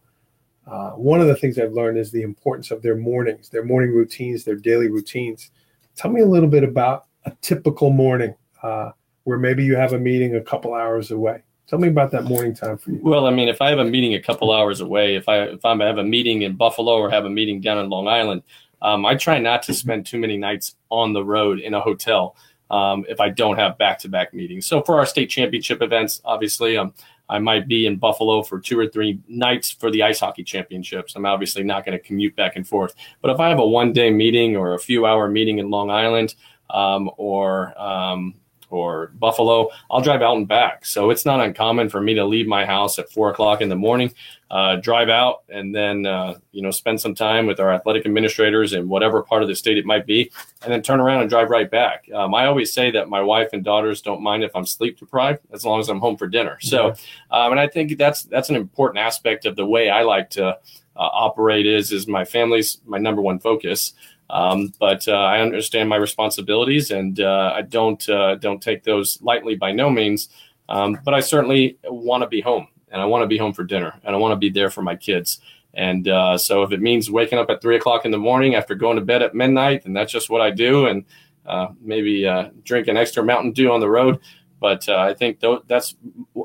[0.68, 3.92] Uh, one of the things I've learned is the importance of their mornings, their morning
[3.92, 5.52] routines, their daily routines.
[5.96, 8.92] Tell me a little bit about a typical morning uh,
[9.24, 11.44] where maybe you have a meeting a couple hours away.
[11.68, 13.00] Tell me about that morning time for you.
[13.02, 15.64] Well, I mean, if I have a meeting a couple hours away, if I if
[15.64, 18.42] I have a meeting in Buffalo or have a meeting down in Long Island,
[18.82, 22.36] um, I try not to spend too many nights on the road in a hotel
[22.72, 24.66] um, if I don't have back to back meetings.
[24.66, 26.94] So for our state championship events, obviously, um,
[27.30, 31.16] I might be in Buffalo for two or three nights for the ice hockey championships.
[31.16, 32.96] I'm obviously not going to commute back and forth.
[33.22, 35.92] But if I have a one day meeting or a few hour meeting in Long
[35.92, 36.36] Island
[36.70, 38.36] um, or um,
[38.70, 40.86] or Buffalo, I'll drive out and back.
[40.86, 43.76] So it's not uncommon for me to leave my house at four o'clock in the
[43.76, 44.14] morning,
[44.52, 48.74] uh, drive out, and then uh, you know spend some time with our athletic administrators
[48.74, 50.32] in whatever part of the state it might be,
[50.64, 52.06] and then turn around and drive right back.
[52.14, 55.40] Um, I always say that my wife and daughters don't mind if I'm sleep deprived
[55.52, 56.58] as long as I'm home for dinner.
[56.62, 56.90] So,
[57.32, 60.58] um, and I think that's that's an important aspect of the way I like to.
[60.96, 63.94] Uh, operate is is my family's my number one focus.
[64.30, 69.22] Um, but uh, I understand my responsibilities, and uh, I don't uh, don't take those
[69.22, 70.30] lightly by no means.
[70.70, 73.64] Um, but I certainly want to be home, and I want to be home for
[73.64, 75.40] dinner, and I want to be there for my kids.
[75.74, 78.76] And uh, so, if it means waking up at three o'clock in the morning after
[78.76, 81.06] going to bed at midnight, then that's just what I do, and
[81.46, 84.20] uh, maybe uh, drink an extra Mountain Dew on the road.
[84.60, 85.96] But I think th- that's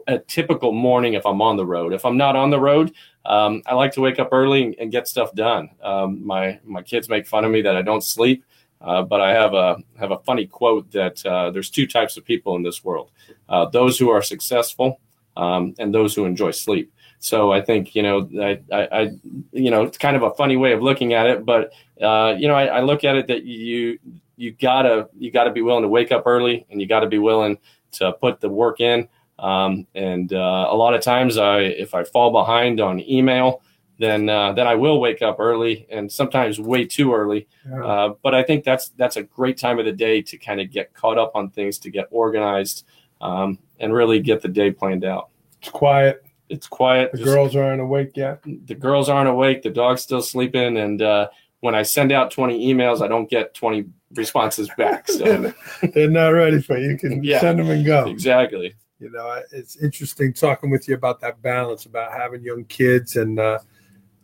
[0.06, 1.92] a typical morning if I'm on the road.
[1.92, 2.92] If I'm not on the road,
[3.24, 5.70] um, I like to wake up early and get stuff done.
[5.82, 8.44] Um, my my kids make fun of me that I don't sleep,
[8.80, 12.24] uh, but I have a have a funny quote that uh, there's two types of
[12.24, 13.10] people in this world:
[13.48, 15.00] uh, those who are successful
[15.36, 16.92] um, and those who enjoy sleep.
[17.18, 19.10] So I think you know I, I, I,
[19.52, 22.46] you know it's kind of a funny way of looking at it, but uh, you
[22.46, 23.98] know I, I look at it that you
[24.36, 27.56] you gotta you gotta be willing to wake up early and you gotta be willing
[27.94, 29.08] to put the work in.
[29.38, 33.62] Um, and uh, a lot of times, I if I fall behind on email,
[33.98, 37.48] then uh, then I will wake up early, and sometimes way too early.
[37.68, 37.84] Yeah.
[37.84, 40.70] Uh, but I think that's that's a great time of the day to kind of
[40.70, 42.86] get caught up on things, to get organized,
[43.20, 45.30] um, and really get the day planned out.
[45.60, 46.24] It's quiet.
[46.48, 47.10] It's quiet.
[47.12, 48.40] The Just, girls aren't awake yet.
[48.44, 49.62] The girls aren't awake.
[49.62, 51.28] The dog's still sleeping, and uh,
[51.64, 55.08] when I send out 20 emails, I don't get 20 responses back.
[55.08, 55.52] So
[55.94, 56.90] they're not ready for you.
[56.90, 58.06] You can yeah, send them and go.
[58.06, 58.74] Exactly
[59.04, 63.38] you know, it's interesting talking with you about that balance, about having young kids and
[63.38, 63.58] uh,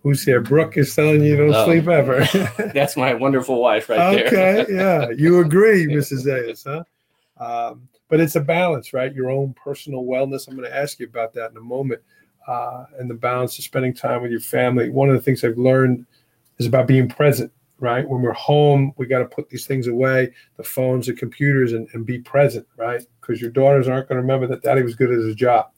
[0.03, 0.40] who's here?
[0.40, 2.26] Brooke is telling you, you don't oh, sleep ever.
[2.74, 4.61] that's my wonderful wife right okay, there.
[4.61, 6.24] Okay, yeah, you agree, Mrs.
[6.26, 6.85] Zayas, huh?
[7.44, 9.14] Um, but it's a balance, right?
[9.14, 10.48] Your own personal wellness.
[10.48, 12.00] I'm going to ask you about that in a moment.
[12.48, 14.88] Uh, and the balance of spending time with your family.
[14.88, 16.07] One of the things I've learned
[16.61, 18.07] is about being present right?
[18.07, 21.88] When we're home, we got to put these things away, the phones, the computers, and,
[21.94, 23.03] and be present, right?
[23.20, 25.70] Because your daughters aren't going to remember that daddy was good at his job.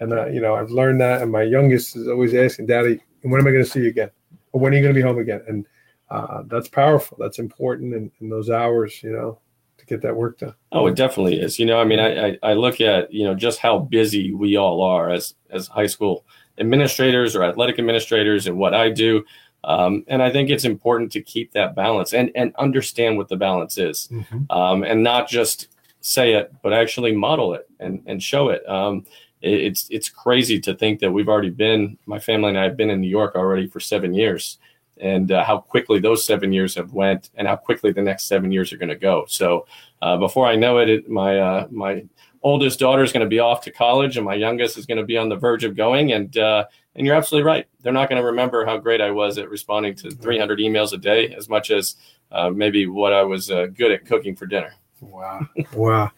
[0.00, 1.22] And, uh, you know, I've learned that.
[1.22, 4.10] And my youngest is always asking, Daddy, when am I going to see you again?
[4.52, 5.42] Or when are you going to be home again?
[5.46, 5.66] And
[6.10, 7.18] uh, that's powerful.
[7.20, 9.38] That's important in, in those hours, you know,
[9.78, 10.54] to get that work done.
[10.72, 11.58] Oh, it definitely is.
[11.58, 14.56] You know, I mean, I, I, I look at, you know, just how busy we
[14.56, 16.24] all are as, as high school
[16.58, 19.24] administrators or athletic administrators and what I do
[19.64, 23.36] um, and I think it's important to keep that balance and, and understand what the
[23.36, 24.50] balance is mm-hmm.
[24.50, 25.68] um, and not just
[26.00, 28.68] say it, but actually model it and, and show it.
[28.68, 29.06] Um,
[29.40, 29.60] it.
[29.60, 32.90] It's, it's crazy to think that we've already been, my family and I have been
[32.90, 34.58] in New York already for seven years
[34.98, 38.52] and uh, how quickly those seven years have went and how quickly the next seven
[38.52, 39.24] years are going to go.
[39.28, 39.66] So
[40.02, 42.04] uh, before I know it, it my, uh, my
[42.42, 45.06] oldest daughter is going to be off to college and my youngest is going to
[45.06, 46.12] be on the verge of going.
[46.12, 47.66] And, uh, and you're absolutely right.
[47.82, 50.98] They're not going to remember how great I was at responding to 300 emails a
[50.98, 51.96] day as much as
[52.30, 54.74] uh, maybe what I was uh, good at cooking for dinner.
[55.00, 55.40] Wow.
[55.74, 56.10] wow.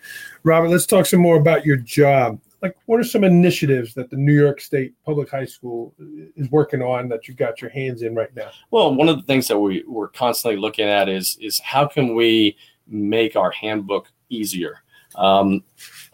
[0.42, 2.40] Robert, let's talk some more about your job.
[2.62, 5.94] Like, what are some initiatives that the New York State Public High School
[6.36, 8.50] is working on that you've got your hands in right now?
[8.70, 12.14] Well, one of the things that we, we're constantly looking at is, is how can
[12.14, 14.82] we make our handbook easier?
[15.16, 15.64] Um,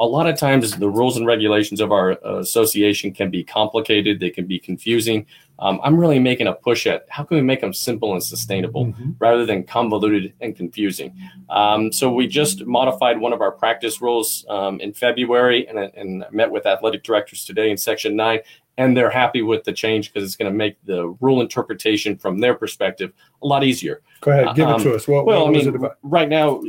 [0.02, 4.18] a lot of times the rules and regulations of our uh, association can be complicated.
[4.18, 5.26] They can be confusing.
[5.58, 8.86] Um, i'm really making a push at how can we make them simple and sustainable
[8.86, 9.12] mm-hmm.
[9.20, 11.14] rather than convoluted and confusing.
[11.50, 16.24] Um, so we just modified one of our practice rules um, in february and, and
[16.32, 18.40] met with athletic directors today in section 9
[18.78, 22.40] and they're happy with the change because it's going to make the rule interpretation from
[22.40, 24.00] their perspective a lot easier.
[24.20, 25.08] Go ahead, give it to um, us.
[25.08, 26.62] What, well, what I mean, right now,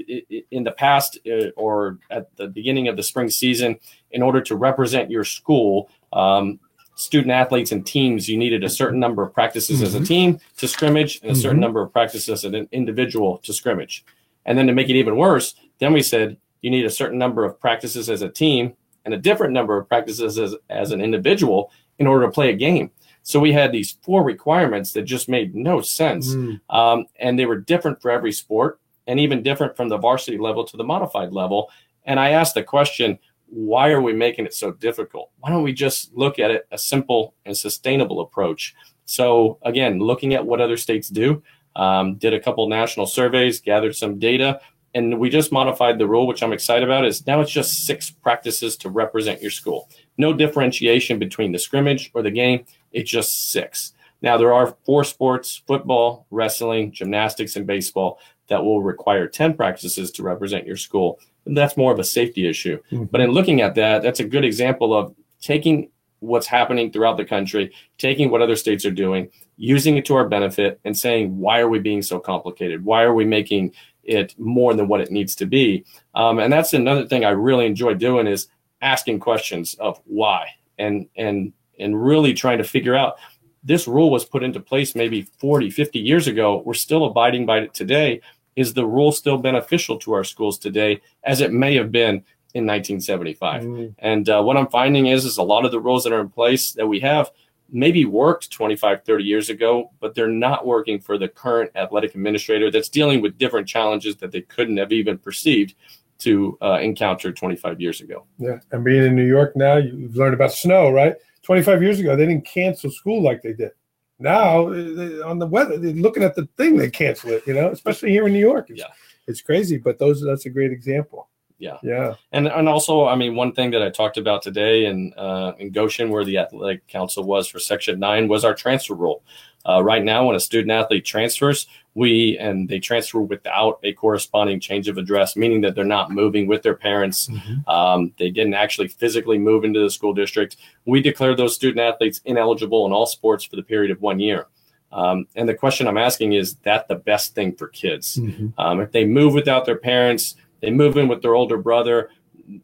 [0.51, 3.77] in the past uh, or at the beginning of the spring season,
[4.11, 6.59] in order to represent your school, um,
[6.95, 9.85] student athletes and teams, you needed a certain number of practices mm-hmm.
[9.85, 10.05] as a mm-hmm.
[10.05, 11.61] team to scrimmage and a certain mm-hmm.
[11.61, 14.05] number of practices as an individual to scrimmage.
[14.45, 17.45] And then to make it even worse, then we said you need a certain number
[17.45, 18.73] of practices as a team
[19.05, 22.55] and a different number of practices as, as an individual in order to play a
[22.55, 22.91] game.
[23.23, 26.35] So we had these four requirements that just made no sense.
[26.35, 26.59] Mm.
[26.69, 30.65] Um, and they were different for every sport and even different from the varsity level
[30.65, 31.69] to the modified level.
[32.05, 35.29] And I asked the question, why are we making it so difficult?
[35.39, 38.73] Why don't we just look at it a simple and sustainable approach?
[39.05, 41.43] So again, looking at what other states do,
[41.75, 44.59] um, did a couple national surveys, gathered some data,
[44.93, 47.05] and we just modified the rule, which I'm excited about.
[47.05, 49.89] Is now it's just six practices to represent your school.
[50.17, 52.65] No differentiation between the scrimmage or the game.
[52.91, 53.93] It's just six.
[54.21, 60.11] Now there are four sports: football, wrestling, gymnastics, and baseball that will require 10 practices
[60.11, 61.19] to represent your school.
[61.45, 62.77] And that's more of a safety issue.
[62.91, 63.05] Mm-hmm.
[63.05, 67.25] But in looking at that, that's a good example of taking what's happening throughout the
[67.25, 71.59] country, taking what other states are doing, using it to our benefit, and saying, why
[71.59, 72.83] are we being so complicated?
[72.83, 75.85] Why are we making it more than what it needs to be?
[76.15, 78.47] Um, and that's another thing I really enjoy doing is
[78.83, 83.15] asking questions of why and and and really trying to figure out
[83.63, 87.59] this rule was put into place maybe 40 50 years ago we're still abiding by
[87.59, 88.21] it today
[88.55, 92.67] is the rule still beneficial to our schools today as it may have been in
[92.67, 93.85] 1975 mm-hmm.
[93.99, 96.29] and uh, what i'm finding is is a lot of the rules that are in
[96.29, 97.31] place that we have
[97.73, 102.71] maybe worked 25 30 years ago but they're not working for the current athletic administrator
[102.71, 105.75] that's dealing with different challenges that they couldn't have even perceived
[106.19, 110.33] to uh, encounter 25 years ago yeah and being in new york now you've learned
[110.33, 113.71] about snow right 25 years ago they didn't cancel school like they did
[114.19, 117.43] now on the weather, looking at the thing, they cancel it.
[117.45, 118.69] You know, especially here in New York.
[118.69, 118.87] It's, yeah,
[119.27, 119.77] it's crazy.
[119.77, 121.29] But those that's a great example.
[121.59, 125.13] Yeah, yeah, and and also, I mean, one thing that I talked about today in
[125.15, 129.23] uh, in Goshen, where the athletic council was for Section Nine, was our transfer rule.
[129.65, 134.59] Uh, right now, when a student athlete transfers, we and they transfer without a corresponding
[134.59, 137.27] change of address, meaning that they're not moving with their parents.
[137.27, 137.69] Mm-hmm.
[137.69, 140.57] Um, they didn't actually physically move into the school district.
[140.85, 144.47] We declare those student athletes ineligible in all sports for the period of one year.
[144.91, 148.17] Um, and the question I'm asking is that the best thing for kids?
[148.17, 148.59] Mm-hmm.
[148.59, 152.09] Um, if they move without their parents, they move in with their older brother.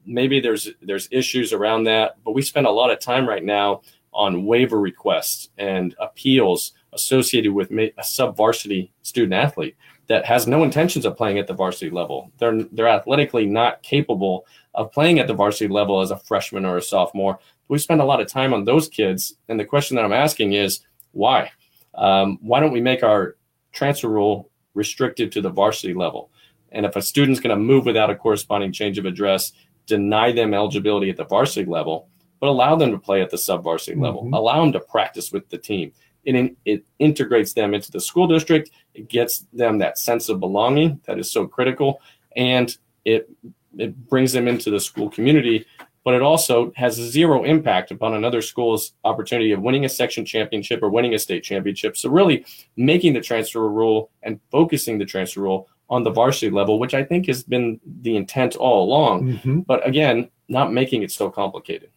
[0.06, 3.82] Maybe there's there's issues around that, but we spend a lot of time right now
[4.14, 9.76] on waiver requests and appeals associated with a sub varsity student athlete
[10.08, 12.32] that has no intentions of playing at the varsity level.
[12.38, 16.78] They're they're athletically not capable of playing at the varsity level as a freshman or
[16.78, 17.38] a sophomore.
[17.68, 20.54] We spend a lot of time on those kids, and the question that I'm asking
[20.54, 20.80] is
[21.12, 21.52] why?
[21.96, 23.36] Um, why don't we make our
[23.74, 26.32] transfer rule restricted to the varsity level?
[26.72, 29.52] And if a student's going to move without a corresponding change of address,
[29.86, 33.64] deny them eligibility at the varsity level, but allow them to play at the sub
[33.64, 34.04] varsity mm-hmm.
[34.04, 35.92] level, allow them to practice with the team
[36.36, 38.72] it, it integrates them into the school district.
[38.94, 42.02] It gets them that sense of belonging that is so critical,
[42.36, 43.30] and it
[43.78, 45.66] it brings them into the school community.
[46.06, 50.82] But it also has zero impact upon another school's opportunity of winning a section championship
[50.82, 51.98] or winning a state championship.
[51.98, 52.46] So really
[52.78, 57.04] making the transfer rule and focusing the transfer rule on the varsity level, which I
[57.04, 59.24] think has been the intent all along.
[59.24, 59.60] Mm-hmm.
[59.62, 61.90] But again, not making it so complicated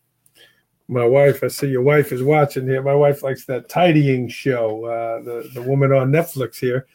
[0.93, 1.43] my wife.
[1.43, 2.83] I see your wife is watching here.
[2.83, 6.87] My wife likes that tidying show, uh, the the woman on Netflix here.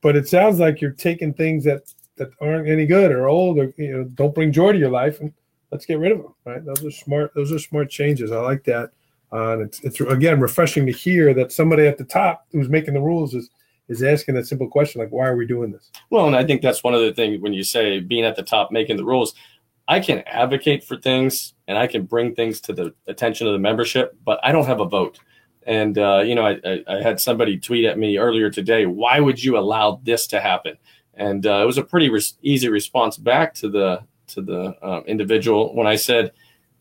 [0.00, 3.74] But it sounds like you're taking things that that aren't any good or old or
[3.76, 5.32] you know don't bring joy to your life and
[5.70, 6.34] let's get rid of them.
[6.44, 6.64] Right?
[6.64, 7.32] Those are smart.
[7.34, 8.32] Those are smart changes.
[8.32, 8.90] I like that.
[9.32, 12.94] Uh, and it's it's again refreshing to hear that somebody at the top who's making
[12.94, 13.50] the rules is
[13.88, 16.62] is asking that simple question like why are we doing this well and i think
[16.62, 19.34] that's one of the things when you say being at the top making the rules
[19.88, 23.58] I can advocate for things and I can bring things to the attention of the
[23.58, 25.18] membership, but I don't have a vote.
[25.64, 29.20] And uh, you know, I, I, I, had somebody tweet at me earlier today, "Why
[29.20, 30.76] would you allow this to happen?"
[31.14, 35.02] And uh, it was a pretty re- easy response back to the to the uh,
[35.06, 36.32] individual when I said,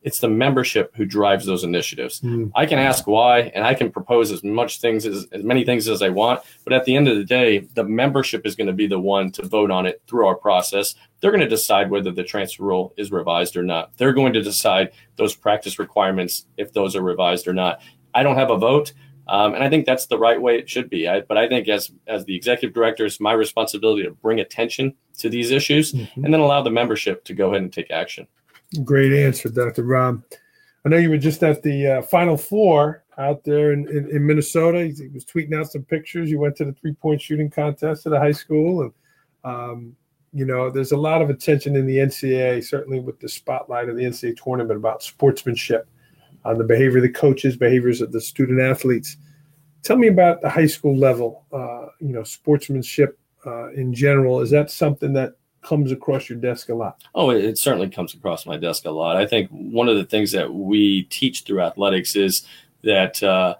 [0.04, 2.22] it's the membership who drives those initiatives.
[2.22, 2.52] Mm.
[2.56, 5.88] I can ask why and I can propose as much things as, as many things
[5.88, 8.74] as I want, but at the end of the day, the membership is going to
[8.74, 10.96] be the one to vote on it through our process.
[11.20, 13.96] They're going to decide whether the transfer rule is revised or not.
[13.98, 17.82] They're going to decide those practice requirements if those are revised or not.
[18.14, 18.94] I don't have a vote.
[19.28, 21.08] Um, and I think that's the right way it should be.
[21.08, 24.96] I, but I think as as the executive director, it's my responsibility to bring attention
[25.20, 26.26] to these issues mm-hmm.
[26.26, 28.28] and then allow the membership to go ahead and take action.
[28.84, 29.84] Great answer, Dr.
[29.84, 30.24] Ram.
[30.86, 34.26] I know you were just at the uh, Final Four out there in, in, in,
[34.26, 34.80] Minnesota.
[34.86, 36.32] He was tweeting out some pictures.
[36.32, 38.82] You went to the three point shooting contest at a high school.
[38.82, 38.94] And,
[39.44, 39.96] um,
[40.34, 43.98] you know, there's a lot of attention in the NCAA, certainly with the spotlight of
[43.98, 45.88] the NCAA tournament about sportsmanship.
[46.46, 49.18] on the behavior of the coaches, behaviors of the student athletes.
[49.84, 54.40] Tell me about the high school level, uh, you know, sportsmanship uh, in general.
[54.40, 57.04] Is that something that comes across your desk a lot?
[57.16, 59.18] Oh, it, it, certainly comes across my desk a lot.
[59.18, 62.46] I think one of the things that we teach through athletics is
[62.84, 63.56] that uh,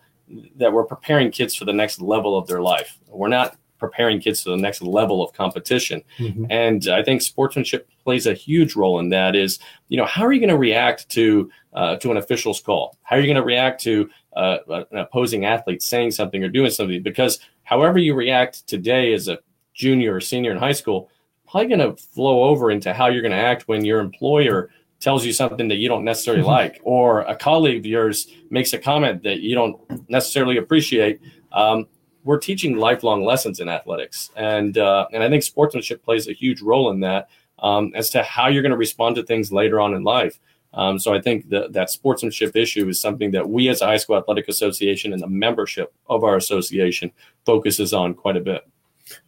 [0.56, 2.98] that we're preparing kids for the next level of their life.
[3.08, 6.04] We're not preparing kids to the next level of competition.
[6.20, 6.46] Mm-hmm.
[6.50, 9.36] And I think sportsmanship plays a huge role in that.
[9.36, 9.60] Is
[9.90, 12.98] you know how are you going to react to uh, to an official's call?
[13.04, 16.72] How are you going to react to uh, an opposing athlete saying something or doing
[16.72, 17.04] something?
[17.04, 19.40] Because however you react today as a
[19.74, 21.10] junior or senior in high school,
[21.52, 24.70] probably going to flow over into how you're going to act when your employer
[25.02, 26.52] tells you something that you don't necessarily mm-hmm.
[26.52, 29.78] like, or a colleague of yours makes a comment that you don't
[30.10, 31.20] necessarily appreciate.
[31.52, 31.88] Um,
[32.24, 36.62] we're teaching lifelong lessons in athletics, and uh, and I think sportsmanship plays a huge
[36.62, 39.96] role in that um, as to how you're going to respond to things later on
[39.96, 40.40] in life.
[40.74, 43.98] Um, so I think that that sportsmanship issue is something that we as a high
[43.98, 47.12] school athletic association and the membership of our association
[47.46, 48.71] focuses on quite a bit.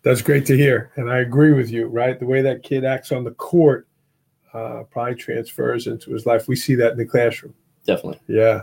[0.04, 1.88] That's great to hear, and I agree with you.
[1.88, 3.88] Right, the way that kid acts on the court
[4.54, 6.48] uh, probably transfers into his life.
[6.48, 7.56] We see that in the classroom.
[7.86, 8.22] Definitely.
[8.28, 8.62] Yeah.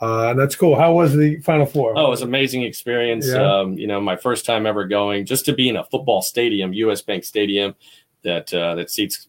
[0.00, 0.76] Uh, and that's cool.
[0.76, 1.96] How was the Final Four?
[1.96, 3.26] Oh, it was an amazing experience.
[3.28, 3.60] Yeah.
[3.60, 6.74] Um, you know, my first time ever going, just to be in a football stadium,
[6.74, 7.00] U.S.
[7.00, 7.74] Bank Stadium,
[8.22, 9.28] that uh, that seats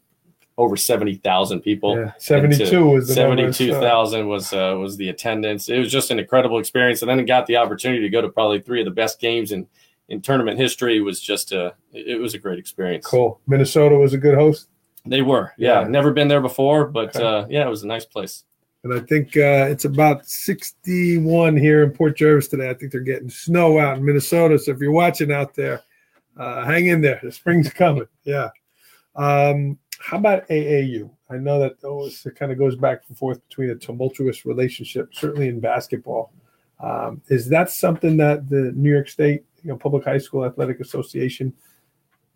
[0.58, 1.98] over seventy thousand people.
[1.98, 5.70] Yeah, seventy-two was seventy-two thousand was uh, was the attendance.
[5.70, 8.60] It was just an incredible experience, and then got the opportunity to go to probably
[8.60, 9.68] three of the best games in
[10.10, 11.02] in tournament history.
[11.02, 13.06] Was just a it was a great experience.
[13.06, 13.40] Cool.
[13.48, 14.70] Minnesota was a good host.
[15.06, 15.82] They were, yeah.
[15.82, 15.88] yeah.
[15.88, 17.26] Never been there before, but okay.
[17.26, 18.44] uh, yeah, it was a nice place.
[18.84, 22.70] And I think uh, it's about 61 here in Port Jervis today.
[22.70, 24.60] I think they're getting snow out in Minnesota.
[24.60, 25.82] So if you're watching out there,
[26.38, 27.20] uh, hang in there.
[27.24, 28.08] The spring's coming.
[28.24, 28.50] Yeah.
[29.16, 31.10] Um, how about AAU?
[31.30, 35.14] I know that always, it kind of goes back and forth between a tumultuous relationship,
[35.14, 36.34] certainly in basketball.
[36.82, 40.80] Um, is that something that the New York State you know, Public High School Athletic
[40.80, 41.54] Association–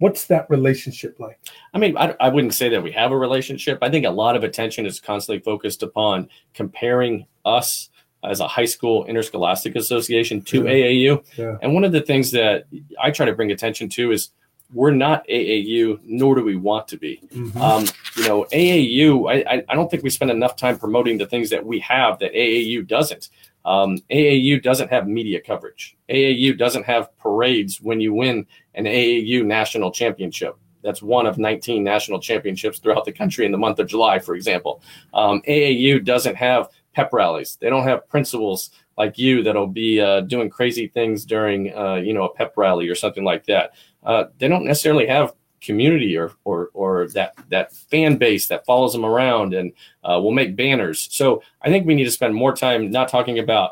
[0.02, 1.40] What's that relationship like?
[1.76, 3.78] I mean, I, I wouldn't say that we have a relationship.
[3.84, 7.92] I think a lot of attention is constantly focused upon comparing us
[8.24, 10.72] as a high school interscholastic association to yeah.
[10.72, 11.38] AAU.
[11.38, 11.58] Yeah.
[11.62, 12.66] And one of the things that
[13.00, 14.32] I try to bring attention to is
[14.74, 17.22] we're not AAU, nor do we want to be.
[17.32, 17.62] Mm-hmm.
[17.62, 17.86] Um,
[18.18, 21.64] you know, AAU, I, I don't think we spend enough time promoting the things that
[21.64, 23.30] we have that AAU doesn't.
[23.66, 25.98] Um, AAU doesn't have media coverage.
[26.10, 28.46] AAU doesn't have parades when you win
[28.76, 30.58] an AAU national championship.
[30.84, 34.36] That's one of 19 national championships throughout the country in the month of July, for
[34.36, 34.82] example.
[35.14, 37.58] Um, AAU doesn't have pep rallies.
[37.62, 42.14] They don't have principals like you that'll be uh, doing crazy things during, uh, you
[42.14, 43.74] know, a pep rally or something like that.
[44.04, 48.94] Uh, they don't necessarily have community or or or that that fan base that follows
[48.94, 49.72] them around and
[50.04, 51.08] uh, will make banners.
[51.12, 53.72] So I think we need to spend more time not talking about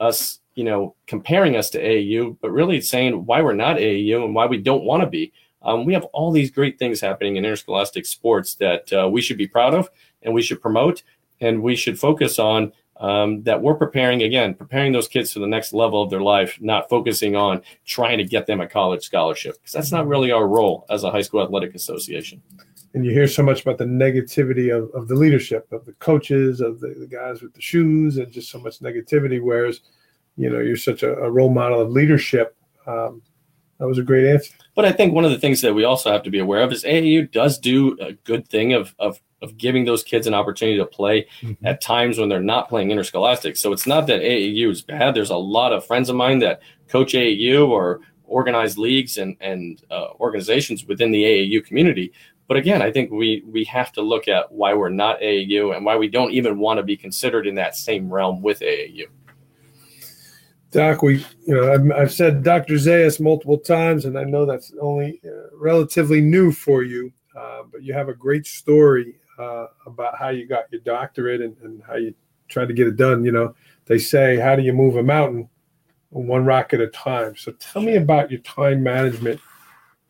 [0.00, 4.34] us, you know, comparing us to AAU, but really saying why we're not AAU and
[4.34, 5.32] why we don't want to be.
[5.62, 9.38] Um, we have all these great things happening in interscholastic sports that uh, we should
[9.38, 9.90] be proud of
[10.22, 11.02] and we should promote
[11.40, 15.46] and we should focus on um, that we're preparing again, preparing those kids for the
[15.46, 19.54] next level of their life, not focusing on trying to get them a college scholarship
[19.54, 22.42] because that's not really our role as a high school athletic association.
[22.94, 26.62] And you hear so much about the negativity of, of the leadership, of the coaches,
[26.62, 29.42] of the, the guys with the shoes, and just so much negativity.
[29.42, 29.80] Whereas,
[30.36, 32.56] you know, you're such a, a role model of leadership.
[32.86, 33.20] Um,
[33.78, 34.54] that was a great answer.
[34.74, 36.72] But I think one of the things that we also have to be aware of
[36.72, 40.78] is AAU does do a good thing of, of of giving those kids an opportunity
[40.78, 41.66] to play mm-hmm.
[41.66, 43.56] at times when they're not playing interscholastic.
[43.56, 45.14] So it's not that AAU is bad.
[45.14, 49.82] There's a lot of friends of mine that coach AAU or organize leagues and and
[49.90, 52.12] uh, organizations within the AAU community.
[52.48, 55.84] But again, I think we we have to look at why we're not AAU and
[55.84, 59.04] why we don't even want to be considered in that same realm with AAU.
[60.72, 62.74] Doc, we, you know, I've, I've said Dr.
[62.74, 67.82] Zayas multiple times, and I know that's only uh, relatively new for you, uh, but
[67.82, 71.96] you have a great story uh, about how you got your doctorate and, and how
[71.96, 72.14] you
[72.48, 73.24] tried to get it done.
[73.24, 73.54] You know,
[73.86, 75.48] they say, how do you move a mountain?
[76.10, 77.36] One rock at a time.
[77.36, 79.40] So tell me about your time management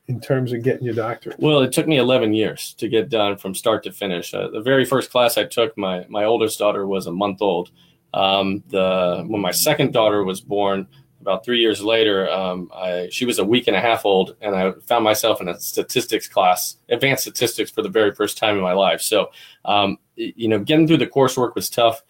[0.09, 1.39] in terms of getting your doctorate?
[1.39, 4.33] Well, it took me 11 years to get done from start to finish.
[4.33, 7.71] Uh, the very first class I took, my my oldest daughter was a month old.
[8.15, 10.87] Um, the when my second daughter was born,
[11.27, 14.55] about three years later, um, I, she was a week and a half old, and
[14.55, 18.63] I found myself in a statistics class, advanced statistics, for the very first time in
[18.63, 19.01] my life.
[19.01, 19.31] So,
[19.65, 22.05] um, you know, getting through the coursework was tough.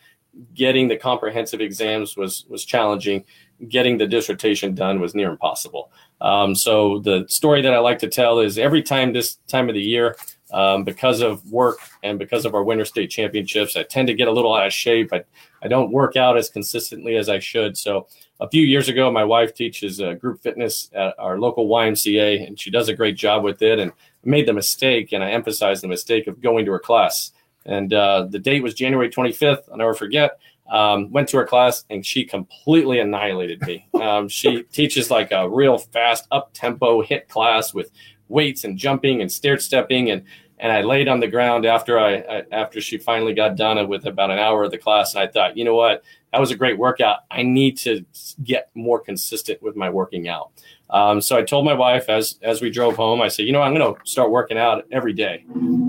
[0.52, 3.24] Getting the comprehensive exams was was challenging.
[3.68, 5.90] Getting the dissertation done was near impossible.
[6.20, 9.74] Um, so the story that I like to tell is every time this time of
[9.74, 10.14] the year,
[10.52, 13.76] um, because of work and because of our winter state championships.
[13.76, 15.12] I tend to get a little out of shape.
[15.12, 15.24] I,
[15.62, 17.76] I don't work out as consistently as I should.
[17.76, 18.06] So
[18.40, 22.58] a few years ago, my wife teaches uh, group fitness at our local YMCA, and
[22.58, 23.78] she does a great job with it.
[23.78, 27.32] And I made the mistake, and I emphasized the mistake of going to her class.
[27.64, 29.68] And uh, the date was January 25th.
[29.70, 30.38] I'll never forget.
[30.70, 33.86] Um, went to her class and she completely annihilated me.
[33.96, 37.90] Um, she teaches like a real fast up tempo HIIT class with
[38.28, 40.22] weights and jumping and stair stepping and
[40.58, 44.06] and I laid on the ground after I, I, after she finally got done with
[44.06, 46.02] about an hour of the class and I thought you know what?
[46.32, 47.20] That was a great workout.
[47.30, 48.04] I need to
[48.42, 50.50] get more consistent with my working out.
[50.90, 53.62] Um, so I told my wife as as we drove home I said you know
[53.62, 55.44] I'm going to start working out every day.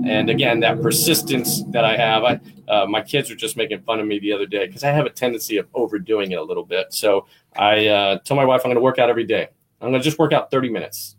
[0.06, 4.00] And again that persistence that I have I uh, my kids were just making fun
[4.00, 6.64] of me the other day because I have a tendency of overdoing it a little
[6.64, 6.92] bit.
[6.92, 9.48] So I uh, told my wife I'm going to work out every day.
[9.80, 11.16] I'm going to just work out 30 minutes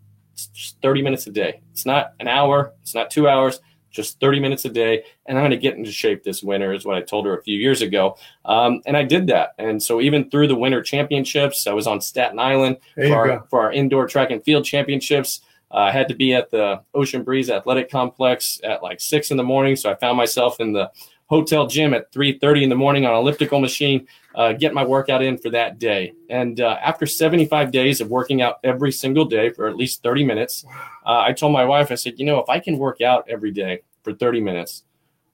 [0.81, 1.61] 30 minutes a day.
[1.71, 3.59] It's not an hour, it's not two hours,
[3.91, 5.03] just 30 minutes a day.
[5.25, 7.43] And I'm going to get into shape this winter, is what I told her a
[7.43, 8.17] few years ago.
[8.45, 9.53] Um, and I did that.
[9.57, 13.61] And so even through the winter championships, I was on Staten Island for our, for
[13.61, 15.41] our, indoor track and field championships.
[15.71, 19.37] Uh, I had to be at the Ocean Breeze Athletic Complex at like six in
[19.37, 19.75] the morning.
[19.75, 20.91] So I found myself in the
[21.29, 25.37] hotel gym at 3.30 in the morning on elliptical machine uh, get my workout in
[25.37, 26.13] for that day.
[26.29, 30.23] And uh, after 75 days of working out every single day for at least 30
[30.23, 30.65] minutes
[31.05, 33.51] uh, i told my wife i said you know if i can work out every
[33.51, 34.83] day for 30 minutes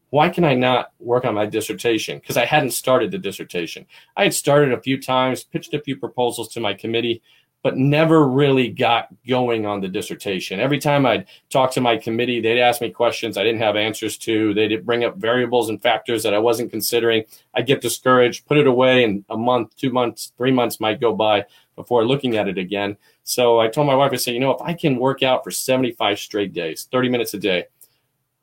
[0.09, 2.19] why can i not work on my dissertation?
[2.19, 3.85] Because i hadn't started the dissertation.
[4.15, 7.21] I had started a few times pitched a few proposals to my committee
[7.65, 10.59] but never really got going on the dissertation.
[10.59, 14.19] Every time I'd talk to my committee, they'd ask me questions I didn't have answers
[14.19, 14.53] to.
[14.53, 17.23] They'd bring up variables and factors that I wasn't considering.
[17.55, 21.15] I'd get discouraged, put it away, and a month, two months, three months might go
[21.15, 21.45] by
[21.75, 22.97] before looking at it again.
[23.23, 25.49] So I told my wife, I said, you know, if I can work out for
[25.49, 27.63] 75 straight days, 30 minutes a day,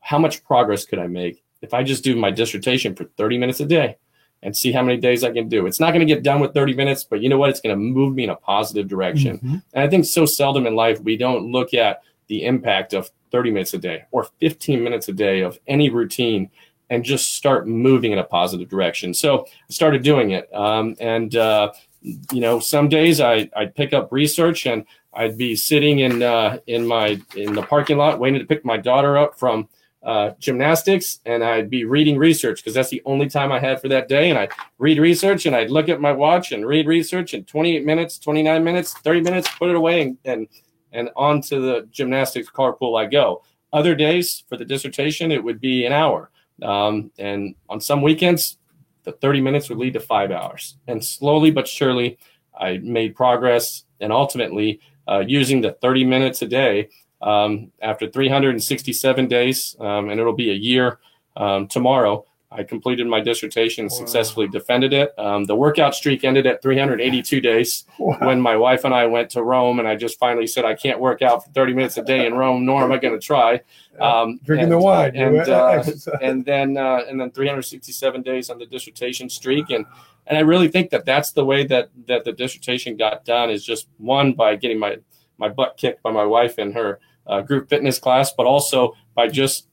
[0.00, 3.60] how much progress could I make if I just do my dissertation for 30 minutes
[3.60, 3.98] a day?
[4.42, 5.66] And see how many days I can do.
[5.66, 7.50] It's not going to get done with 30 minutes, but you know what?
[7.50, 9.36] It's going to move me in a positive direction.
[9.36, 9.56] Mm-hmm.
[9.72, 13.50] And I think so seldom in life we don't look at the impact of 30
[13.50, 16.50] minutes a day or 15 minutes a day of any routine
[16.90, 19.14] and just start moving in a positive direction.
[19.14, 20.52] So I started doing it.
[20.54, 21.72] Um, and, uh,
[22.02, 24.84] you know, some days I, I'd pick up research and
[25.14, 28.76] I'd be sitting in, uh, in my, in the parking lot waiting to pick my
[28.76, 29.68] daughter up from,
[30.02, 33.88] uh, gymnastics and I'd be reading research because that's the only time I had for
[33.88, 34.30] that day.
[34.30, 37.84] And I'd read research and I'd look at my watch and read research in 28
[37.84, 40.48] minutes, 29 minutes, 30 minutes, put it away and, and,
[40.92, 43.42] and on to the gymnastics carpool I go.
[43.72, 46.30] Other days for the dissertation, it would be an hour.
[46.62, 48.58] Um, and on some weekends,
[49.04, 50.76] the 30 minutes would lead to five hours.
[50.88, 52.18] And slowly but surely,
[52.58, 53.84] I made progress.
[54.00, 56.88] And ultimately, uh, using the 30 minutes a day,
[57.22, 60.98] um, after 367 days, um, and it'll be a year
[61.36, 62.24] um, tomorrow.
[62.54, 63.96] I completed my dissertation, wow.
[63.96, 65.18] successfully defended it.
[65.18, 68.18] Um, the workout streak ended at 382 days wow.
[68.20, 71.00] when my wife and I went to Rome, and I just finally said, I can't
[71.00, 73.60] work out for 30 minutes a day in Rome, nor am I going to try.
[73.98, 75.82] Um, Drinking and, the wine, and uh,
[76.22, 79.86] and then uh, and then 367 days on the dissertation streak, and
[80.26, 83.64] and I really think that that's the way that that the dissertation got done is
[83.64, 84.96] just one by getting my
[85.38, 89.28] my butt kicked by my wife and her uh, group fitness class, but also by
[89.28, 89.68] just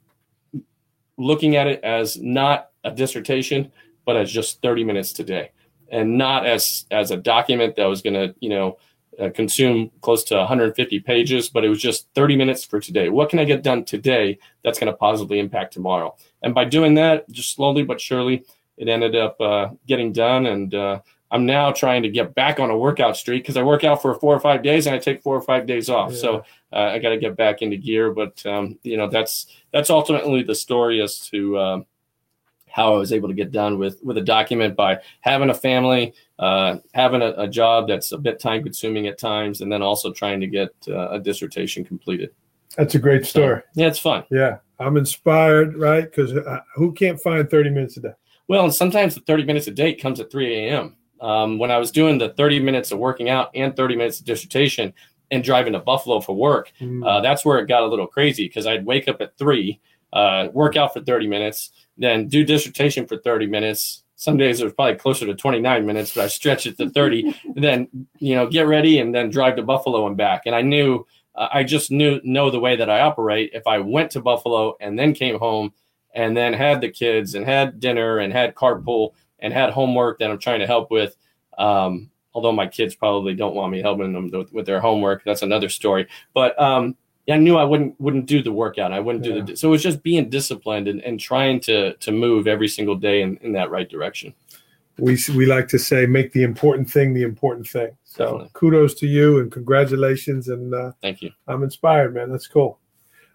[1.17, 3.71] looking at it as not a dissertation,
[4.05, 5.51] but as just 30 minutes today,
[5.91, 8.77] and not as as a document that was going to you know
[9.19, 13.09] uh, consume close to 150 pages, but it was just 30 minutes for today.
[13.09, 16.15] What can I get done today that's going to positively impact tomorrow?
[16.41, 18.45] And by doing that, just slowly but surely,
[18.77, 22.71] it ended up uh, getting done, and uh, I'm now trying to get back on
[22.71, 25.21] a workout streak because I work out for four or five days and I take
[25.21, 26.11] four or five days off.
[26.11, 26.17] Yeah.
[26.17, 28.11] So uh, I got to get back into gear.
[28.11, 31.81] But um, you know, that's that's ultimately the story as to uh,
[32.67, 36.13] how I was able to get done with with a document by having a family,
[36.39, 40.11] uh, having a, a, job that's a bit time consuming at times, and then also
[40.11, 42.31] trying to get uh, a dissertation completed.
[42.75, 43.61] That's a great story.
[43.61, 44.23] So, yeah, it's fun.
[44.31, 46.03] Yeah, I'm inspired, right?
[46.03, 48.13] Because uh, who can't find 30 minutes a day?
[48.47, 51.77] Well, and sometimes the 30 minutes a day comes at 3 a.m um, when I
[51.77, 54.93] was doing the 30 minutes of working out and 30 minutes of dissertation
[55.31, 57.05] and driving to Buffalo for work, mm.
[57.05, 59.79] uh, that's where it got a little crazy because I'd wake up at three,
[60.13, 64.03] uh, work out for 30 minutes, then do dissertation for 30 minutes.
[64.15, 67.35] Some days it was probably closer to 29 minutes, but I stretched it to 30.
[67.55, 70.43] then, you know, get ready and then drive to Buffalo and back.
[70.45, 71.05] And I knew,
[71.35, 73.51] uh, I just knew, know the way that I operate.
[73.53, 75.73] If I went to Buffalo and then came home
[76.13, 79.11] and then had the kids and had dinner and had carpool,
[79.41, 81.15] and had homework that I'm trying to help with.
[81.57, 85.23] Um, although my kids probably don't want me helping them with, with, their homework.
[85.25, 86.07] That's another story.
[86.33, 88.93] But um, yeah, I knew I wouldn't wouldn't do the workout.
[88.93, 92.11] I wouldn't do the so it was just being disciplined and, and trying to to
[92.11, 94.33] move every single day in, in that right direction.
[94.97, 97.91] We we like to say make the important thing the important thing.
[98.03, 98.49] So Definitely.
[98.53, 101.31] kudos to you and congratulations and uh, Thank you.
[101.47, 102.31] I'm inspired, man.
[102.31, 102.79] That's cool.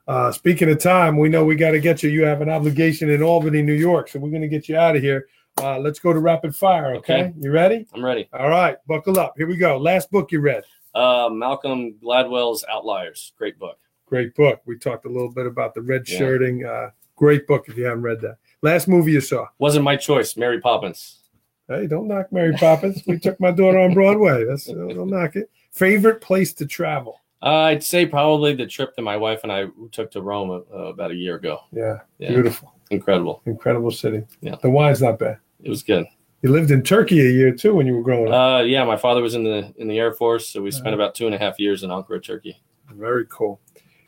[0.06, 2.10] Uh, speaking of time, we know we got to get you.
[2.10, 4.96] You have an obligation in Albany, New York, so we're going to get you out
[4.96, 5.28] of here.
[5.60, 6.94] Uh, let's go to rapid fire.
[6.96, 7.24] Okay?
[7.24, 7.32] Okay.
[7.38, 7.86] you ready?
[7.94, 8.28] I'm ready.
[8.32, 9.34] All right, buckle up.
[9.36, 9.76] Here we go.
[9.78, 10.64] Last book you read.
[10.94, 13.32] Uh, Malcolm Gladwell's Outliers.
[13.38, 13.78] Great book.
[14.06, 14.60] Great book.
[14.66, 16.18] We talked a little bit about the red Yeah.
[16.18, 16.64] shirting.
[16.64, 18.36] Uh, great book if you haven't read that.
[18.62, 19.46] Last movie you saw.
[19.58, 20.36] Wasn't my choice.
[20.36, 21.20] Mary Poppins.
[21.68, 23.02] Hey, don't knock Mary Poppins.
[23.06, 24.44] we took my daughter on Broadway.
[24.44, 25.50] That's don't knock it.
[25.72, 27.20] Favorite place to travel.
[27.44, 30.76] Uh, I'd say probably the trip that my wife and I took to Rome uh,
[30.76, 31.60] about a year ago.
[31.72, 32.30] Yeah, Yeah.
[32.30, 33.42] beautiful, Incredible.
[33.44, 34.22] incredible city.
[34.40, 34.56] Yeah.
[34.62, 35.38] the wine's not bad.
[35.62, 36.06] It was good.
[36.42, 38.60] You lived in Turkey a year too when you were growing up.
[38.60, 40.96] Uh, yeah, my father was in the in the Air Force, so we spent Uh-huh.
[41.02, 42.60] about two and a half years in Ankara, Turkey.
[42.92, 43.60] Very cool.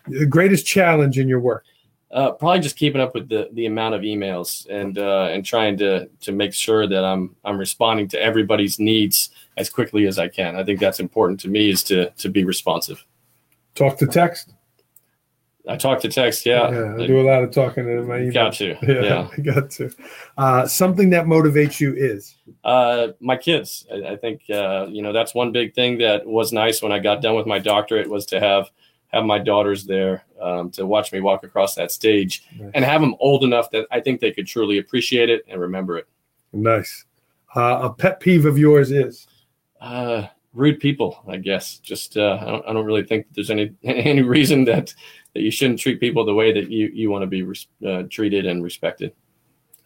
[0.08, 1.64] The greatest challenge in your work.
[2.10, 5.76] Uh, probably just keeping up with the, the amount of emails and uh, and trying
[5.78, 10.28] to to make sure that I'm I'm responding to everybody's needs as quickly as I
[10.28, 10.56] can.
[10.56, 13.04] I think that's important to me is to to be responsive.
[13.76, 14.54] Talk to text.
[15.68, 16.62] I talk to text, yeah.
[16.62, 18.32] I I do a lot of talking in my email.
[18.32, 19.28] got to, Yeah, yeah.
[19.36, 19.90] I got to.
[20.38, 22.36] Uh, something that motivates you is.
[22.62, 23.84] Uh, my kids.
[23.92, 27.00] I, I think uh, you know that's one big thing that was nice when I
[27.00, 28.70] got done with my doctorate was to have
[29.08, 32.70] have my daughters there um, to watch me walk across that stage Nice.
[32.74, 35.96] and have them old enough that I think they could truly appreciate it and remember
[35.98, 36.06] it.
[36.52, 37.04] Nice.
[37.54, 39.26] Uh, a pet peeve of yours is.
[39.80, 40.26] Uh,
[40.56, 41.78] rude people, I guess.
[41.78, 44.92] Just uh, I don't I don't really think there's any any reason that
[45.34, 48.04] that you shouldn't treat people the way that you you want to be res- uh,
[48.10, 49.12] treated and respected.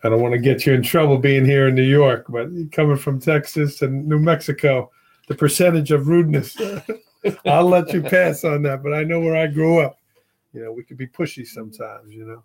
[0.02, 2.96] I don't want to get you in trouble being here in New York, but coming
[2.96, 4.90] from Texas and New Mexico,
[5.28, 6.56] the percentage of rudeness,
[7.44, 8.82] I'll let you pass on that.
[8.82, 9.98] But I know where I grew up.
[10.54, 12.14] You know, we could be pushy sometimes.
[12.14, 12.44] You know,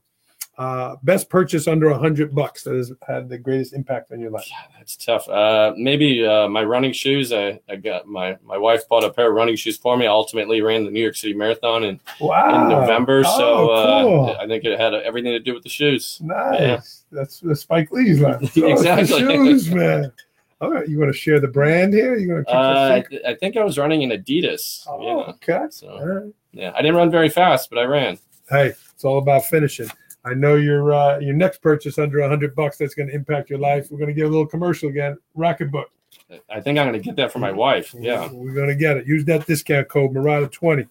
[0.57, 4.31] uh, best purchase under a hundred bucks that has had the greatest impact on your
[4.31, 4.45] life.
[4.49, 5.27] Yeah, that's tough.
[5.27, 7.33] Uh, maybe uh, my running shoes.
[7.33, 10.05] I, I got my my wife bought a pair of running shoes for me.
[10.05, 12.63] I ultimately ran the New York City Marathon in, Wow!
[12.63, 14.25] in November, so Oh, cool.
[14.29, 16.19] uh, I think it had everything to do with the shoes.
[16.23, 16.59] Nice.
[16.61, 16.79] Yeah.
[17.11, 18.39] That's the Spike Lee's line.
[18.41, 19.19] Oh, the Exactly.
[19.19, 20.11] shoes, man.
[20.61, 22.15] All right, you want to share the brand here?
[22.15, 22.59] You want to keep Uh,
[22.93, 23.21] I, secret?
[23.27, 24.85] I think I was running in Adidas.
[24.87, 25.65] Oh, you know, okay.
[25.69, 26.33] So right.
[26.53, 28.17] yeah, I didn't run very fast, but I ran.
[28.49, 29.89] Hey, it's all about finishing.
[30.25, 33.49] I know your uh, your next purchase under a hundred bucks that's going to impact
[33.49, 33.87] your life.
[33.91, 35.17] We're going to get a little commercial again.
[35.37, 35.85] Rocketbook.
[36.49, 37.93] I think I'm going to get that for my wife.
[37.97, 38.29] Yeah.
[38.31, 39.05] we're going to get it.
[39.05, 40.87] Use that discount code Marotta twenty.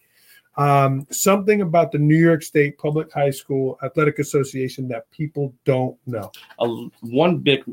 [0.56, 5.96] Um, something about the New York State Public High School Athletic Association that people don't
[6.06, 6.30] know.
[6.60, 6.68] a,
[7.00, 7.64] one big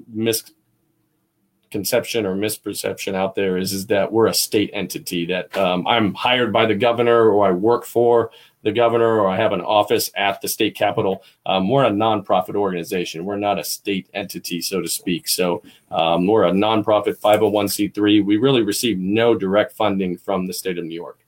[1.72, 6.16] misconception or misperception out there is is that we're a state entity that um, I'm
[6.16, 8.32] hired by the governor or I work for
[8.64, 11.24] the governor or I have an office at the state capitol.
[11.46, 13.26] Um, we're a nonprofit organization.
[13.26, 15.28] We're not a state entity, so to speak.
[15.28, 18.24] So um, we're a nonprofit 501c3.
[18.24, 21.20] We really receive no direct funding from the state of New York.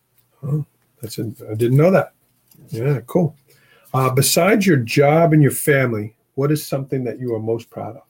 [1.02, 2.14] That's a, I didn't know that.
[2.70, 3.36] Yeah, cool.
[3.94, 7.98] Uh, besides your job and your family, what is something that you are most proud
[7.98, 8.04] of?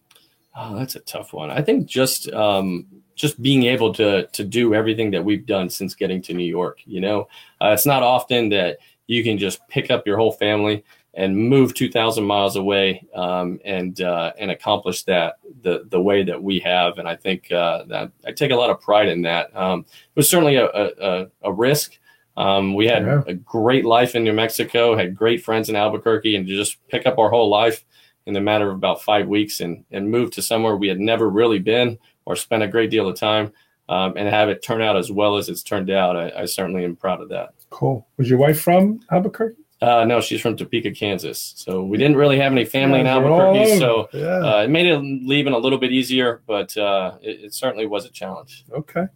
[0.55, 1.49] Oh, that's a tough one.
[1.49, 5.95] I think just um, just being able to to do everything that we've done since
[5.95, 6.79] getting to New York.
[6.85, 7.27] You know,
[7.61, 10.83] uh, it's not often that you can just pick up your whole family
[11.15, 16.41] and move 2,000 miles away um, and uh, and accomplish that the the way that
[16.41, 16.97] we have.
[16.97, 19.55] And I think uh, that I take a lot of pride in that.
[19.55, 21.99] Um, it was certainly a a, a, risk.
[22.35, 23.21] Um, we had Yeah.
[23.27, 27.05] a great life in New Mexico, had great friends in Albuquerque, and to just pick
[27.05, 27.85] up our whole life
[28.25, 31.29] in the matter of about five weeks and, and move to somewhere we had never
[31.29, 33.51] really been or spent a great deal of time
[33.89, 36.15] um, and have it turn out as well as it's turned out.
[36.15, 37.53] I, I certainly am proud of that.
[37.73, 38.07] Cool.
[38.17, 39.55] Was your wife from Albuquerque?
[39.81, 41.53] Uh, no, she's from Topeka, Kansas.
[41.57, 43.79] So we didn't really have any family in Yeah, all Albuquerque.
[43.79, 44.27] So yeah.
[44.59, 48.05] uh, it made it leaving a little bit easier, but uh, it, it certainly was
[48.05, 48.63] a challenge.
[48.71, 49.07] okay.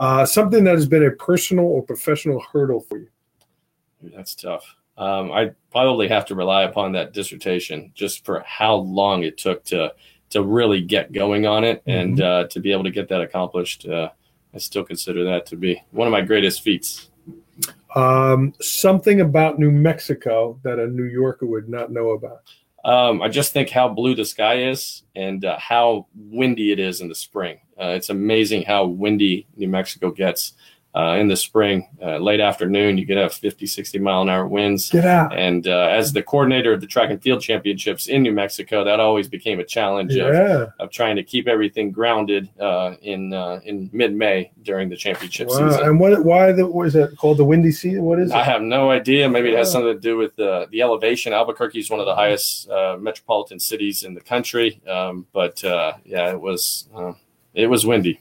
[0.00, 3.08] Uh, something that has been a personal or professional hurdle for you.
[4.02, 4.74] That's tough.
[4.98, 9.64] Um, I probably have to rely upon that dissertation just for how long it took
[9.64, 9.94] to
[10.30, 13.86] to really get going on it and uh, to be able to get that accomplished.
[13.86, 14.10] Uh,
[14.52, 17.10] I still consider that to be one of my greatest feats.
[17.94, 22.40] Um, something about New Mexico that a New Yorker would not know about.
[22.84, 27.00] Um, I just think how blue the sky is and uh, how windy it is
[27.00, 27.60] in the spring.
[27.80, 30.52] Uh, it's amazing how windy New Mexico gets.
[30.94, 34.46] Uh, in the spring, uh, late afternoon, you could have 50, 60 mile an hour
[34.46, 34.90] winds.
[34.90, 35.36] Get out.
[35.36, 39.00] And uh, as the coordinator of the track and field championships in New Mexico, that
[39.00, 40.66] always became a challenge of, Yeah.
[40.78, 45.48] of trying to keep everything grounded uh, in uh, in mid May during the championship
[45.48, 45.70] Wow.
[45.70, 45.86] season.
[45.88, 46.24] And what?
[46.24, 46.66] Why the?
[46.66, 47.38] What is that called?
[47.38, 48.04] The windy season?
[48.04, 48.36] What is it?
[48.36, 49.28] I have no idea.
[49.28, 51.32] Maybe it has something to do with the the elevation.
[51.32, 55.94] Albuquerque is one of the highest uh, metropolitan cities in the country, um, but uh,
[56.04, 57.12] yeah, it was uh,
[57.54, 58.20] it was windy.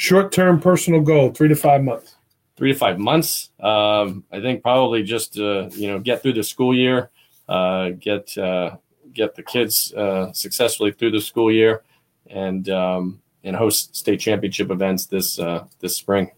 [0.00, 2.16] Short-term personal goal: three to five months.
[2.56, 3.50] Three to five months.
[3.60, 7.10] Um, I think probably just uh, you know get through the school year,
[7.50, 8.76] uh, get uh,
[9.12, 11.82] get the kids uh, successfully through the school year,
[12.28, 16.30] and um, and host state championship events this uh, this spring.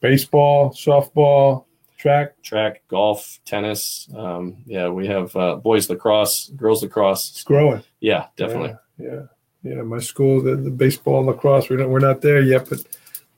[0.00, 2.34] Baseball, softball, track.
[2.42, 4.08] Track, golf, tennis.
[4.16, 7.30] Um, yeah, we have uh, boys lacrosse, girls lacrosse.
[7.30, 7.84] It's growing.
[8.00, 8.74] Yeah, definitely.
[8.98, 9.22] Yeah,
[9.62, 9.74] yeah.
[9.76, 9.82] yeah.
[9.82, 12.84] My school, the, the baseball and lacrosse, we're not, we're not there yet, but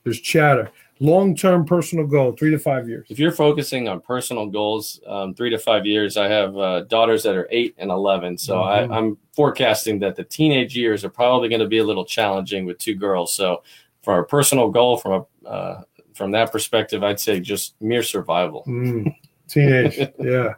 [0.07, 0.71] there's chatter.
[0.99, 3.05] Long term personal goal, three to five years.
[3.09, 7.21] If you're focusing on personal goals, um, three to five years, I have uh, daughters
[7.23, 8.37] that are eight and 11.
[8.37, 8.65] So Mhm.
[8.91, 12.65] I, I'm forecasting that the teenage years are probably going to be a little challenging
[12.65, 13.35] with two girls.
[13.35, 13.61] So
[14.01, 15.81] for a personal goal, from a uh,
[16.15, 18.63] from that perspective, I'd say just mere survival.
[18.65, 19.13] Mm,
[19.47, 20.53] teenage, yeah.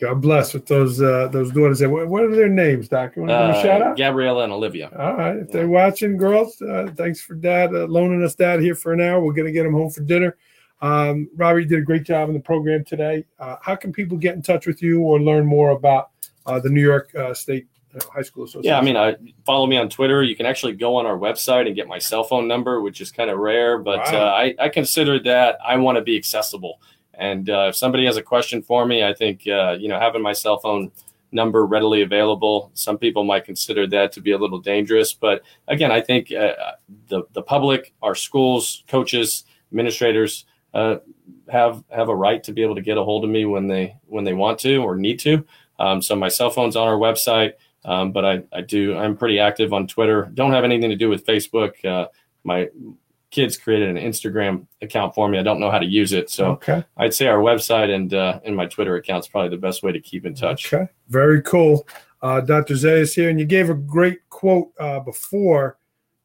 [0.00, 1.82] God bless with those uh, those daughters.
[1.86, 3.16] What, what are their names, Doc?
[3.16, 3.96] You want to give a shout Uh, out?
[3.96, 4.90] Gabriella and Olivia.
[4.98, 5.36] All right.
[5.38, 9.00] If they're watching, girls, uh, thanks for dad uh, loaning us dad here for an
[9.00, 9.20] hour.
[9.24, 10.36] We're going to get them home for dinner.
[10.82, 13.24] Um, Robbie you did a great job in the program today.
[13.38, 16.10] Uh, how can people get in touch with you or learn more about
[16.44, 18.64] uh, the New York uh, State uh, High School Association?
[18.74, 19.16] Yeah, I mean, I
[19.46, 20.22] follow me on Twitter.
[20.22, 23.10] You can actually go on our website and get my cell phone number, which is
[23.10, 24.26] kind of rare, but Wow.
[24.26, 26.82] uh, I, I consider that I want to be accessible.
[27.18, 30.22] And uh, if somebody has a question for me, I think uh, you know having
[30.22, 30.90] my cell phone
[31.32, 32.70] number readily available.
[32.74, 36.52] Some people might consider that to be a little dangerous, but again, I think uh,
[37.08, 40.44] the the public, our schools, coaches, administrators
[40.74, 40.96] uh,
[41.48, 43.96] have have a right to be able to get a hold of me when they
[44.06, 45.44] when they want to or need to.
[45.78, 47.52] Um, so my cell phone's on our website.
[47.84, 50.30] Um, but I, I do I'm pretty active on Twitter.
[50.34, 51.82] Don't have anything to do with Facebook.
[51.84, 52.08] Uh,
[52.42, 52.68] my
[53.36, 55.38] kids created an Instagram account for me.
[55.38, 56.82] I don't know how to use it, so okay.
[56.96, 59.92] I'd say our website and uh, and my Twitter account is probably the best way
[59.92, 60.72] to keep in touch.
[60.72, 60.90] Okay.
[61.10, 61.86] Very cool.
[62.22, 62.72] Uh, Dr.
[62.74, 65.76] Zayas here, and you gave a great quote uh, before.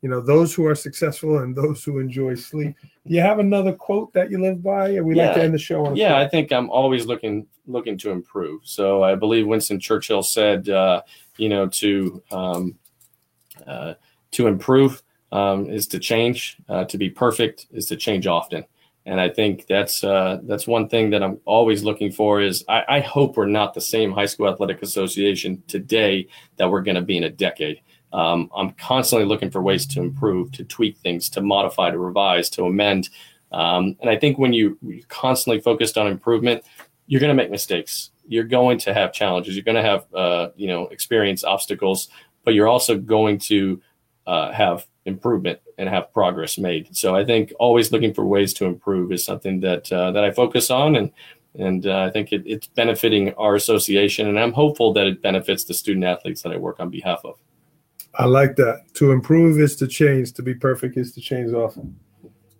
[0.02, 2.76] You know, those who are successful and those who enjoy sleep.
[3.06, 4.92] Do you have another quote that you live by?
[4.92, 5.98] And We like to end the show on.
[5.98, 8.62] Yeah, I think I'm always looking looking to improve.
[8.64, 11.02] So I believe Winston Churchill said, uh,
[11.38, 12.80] you know, to um,
[13.68, 13.96] uh,
[14.32, 16.58] to improve um, is to change.
[16.68, 18.66] Uh, to be perfect is to change often.
[19.06, 22.40] And I think that's uh, that's one thing that I'm always looking for.
[22.40, 26.28] Is I, I hope we're not the same high school athletic association today
[26.58, 27.82] that we're going to be in a decade.
[28.14, 32.50] Um, I'm constantly looking for ways to improve, to tweak things, to modify, to revise,
[32.52, 33.10] to amend.
[33.52, 36.64] Um, and I think when you you're constantly focused on improvement,
[37.08, 38.12] you're going to make mistakes.
[38.28, 39.56] You're going to have challenges.
[39.56, 42.08] You're going to have uh, you know experience obstacles,
[42.46, 43.82] but you're also going to
[44.28, 46.96] uh, have improvement and have progress made.
[46.96, 50.32] So I think always looking for ways to improve is something that uh, that I
[50.32, 51.12] focus on, and
[51.58, 55.64] and uh, I think it, it's benefiting our association, and I'm hopeful that it benefits
[55.64, 57.38] the student athletes that I work on behalf of.
[58.16, 58.84] I like that.
[58.96, 60.34] To improve is to change.
[60.34, 61.98] To be perfect is to change often.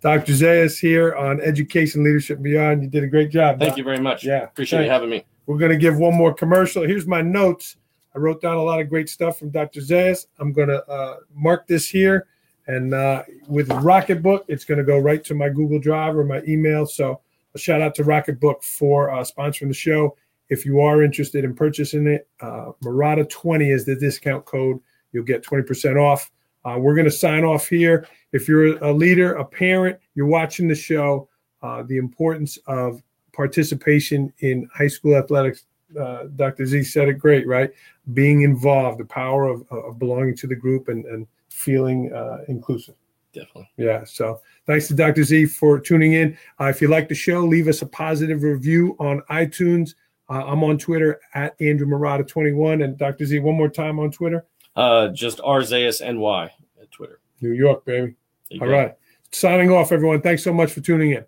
[0.02, 0.34] Dr.
[0.34, 2.82] Zayas here on Education, Leadership, Beyond.
[2.82, 3.60] You did a great job.
[3.60, 3.78] Thank Doc.
[3.78, 4.24] you very much.
[4.24, 5.26] Yeah, appreciate you having me.
[5.46, 6.84] We're going to give one more commercial.
[6.84, 7.76] Here's my notes.
[8.16, 9.80] I wrote down a lot of great stuff from Dr.
[9.80, 10.28] Zayas.
[10.40, 12.28] I'm going to uh, mark this here.
[12.68, 16.42] And uh, with Rocketbook, it's going to go right to my Google Drive or my
[16.48, 16.86] email.
[16.86, 17.22] So
[17.56, 20.16] a shout out to Rocketbook for uh, sponsoring the show.
[20.50, 24.80] If you are interested in purchasing it, uh, Marotta20 is the discount code.
[25.12, 26.32] You'll get 20% off.
[26.64, 28.08] Uh, we're going to sign off here.
[28.34, 31.30] If you're a leader, a parent, you're watching the show,
[31.62, 33.02] uh, the importance of
[33.34, 35.64] participation in high school athletics.
[36.00, 36.66] Uh, Dr.
[36.66, 37.72] Z said it great, right?
[38.14, 42.96] Being involved, the power of, of belonging to the group and, and feeling uh, inclusive.
[43.34, 43.70] Definitely.
[43.78, 44.04] Yeah.
[44.04, 45.24] So thanks to Dr.
[45.24, 46.38] Z for tuning in.
[46.60, 49.96] Uh, if you like the show, leave us a positive review on iTunes.
[50.30, 53.26] Uh, I'm on Twitter at Andrew Marotta21 and Dr.
[53.26, 54.46] Z one more time on Twitter.
[54.76, 56.50] Uh, just RZASNY
[56.82, 57.20] at Twitter.
[57.42, 58.16] New York, baby.
[58.54, 58.68] All go.
[58.68, 58.96] right.
[59.32, 60.22] Signing off, everyone.
[60.22, 61.26] Thanks so much for tuning in.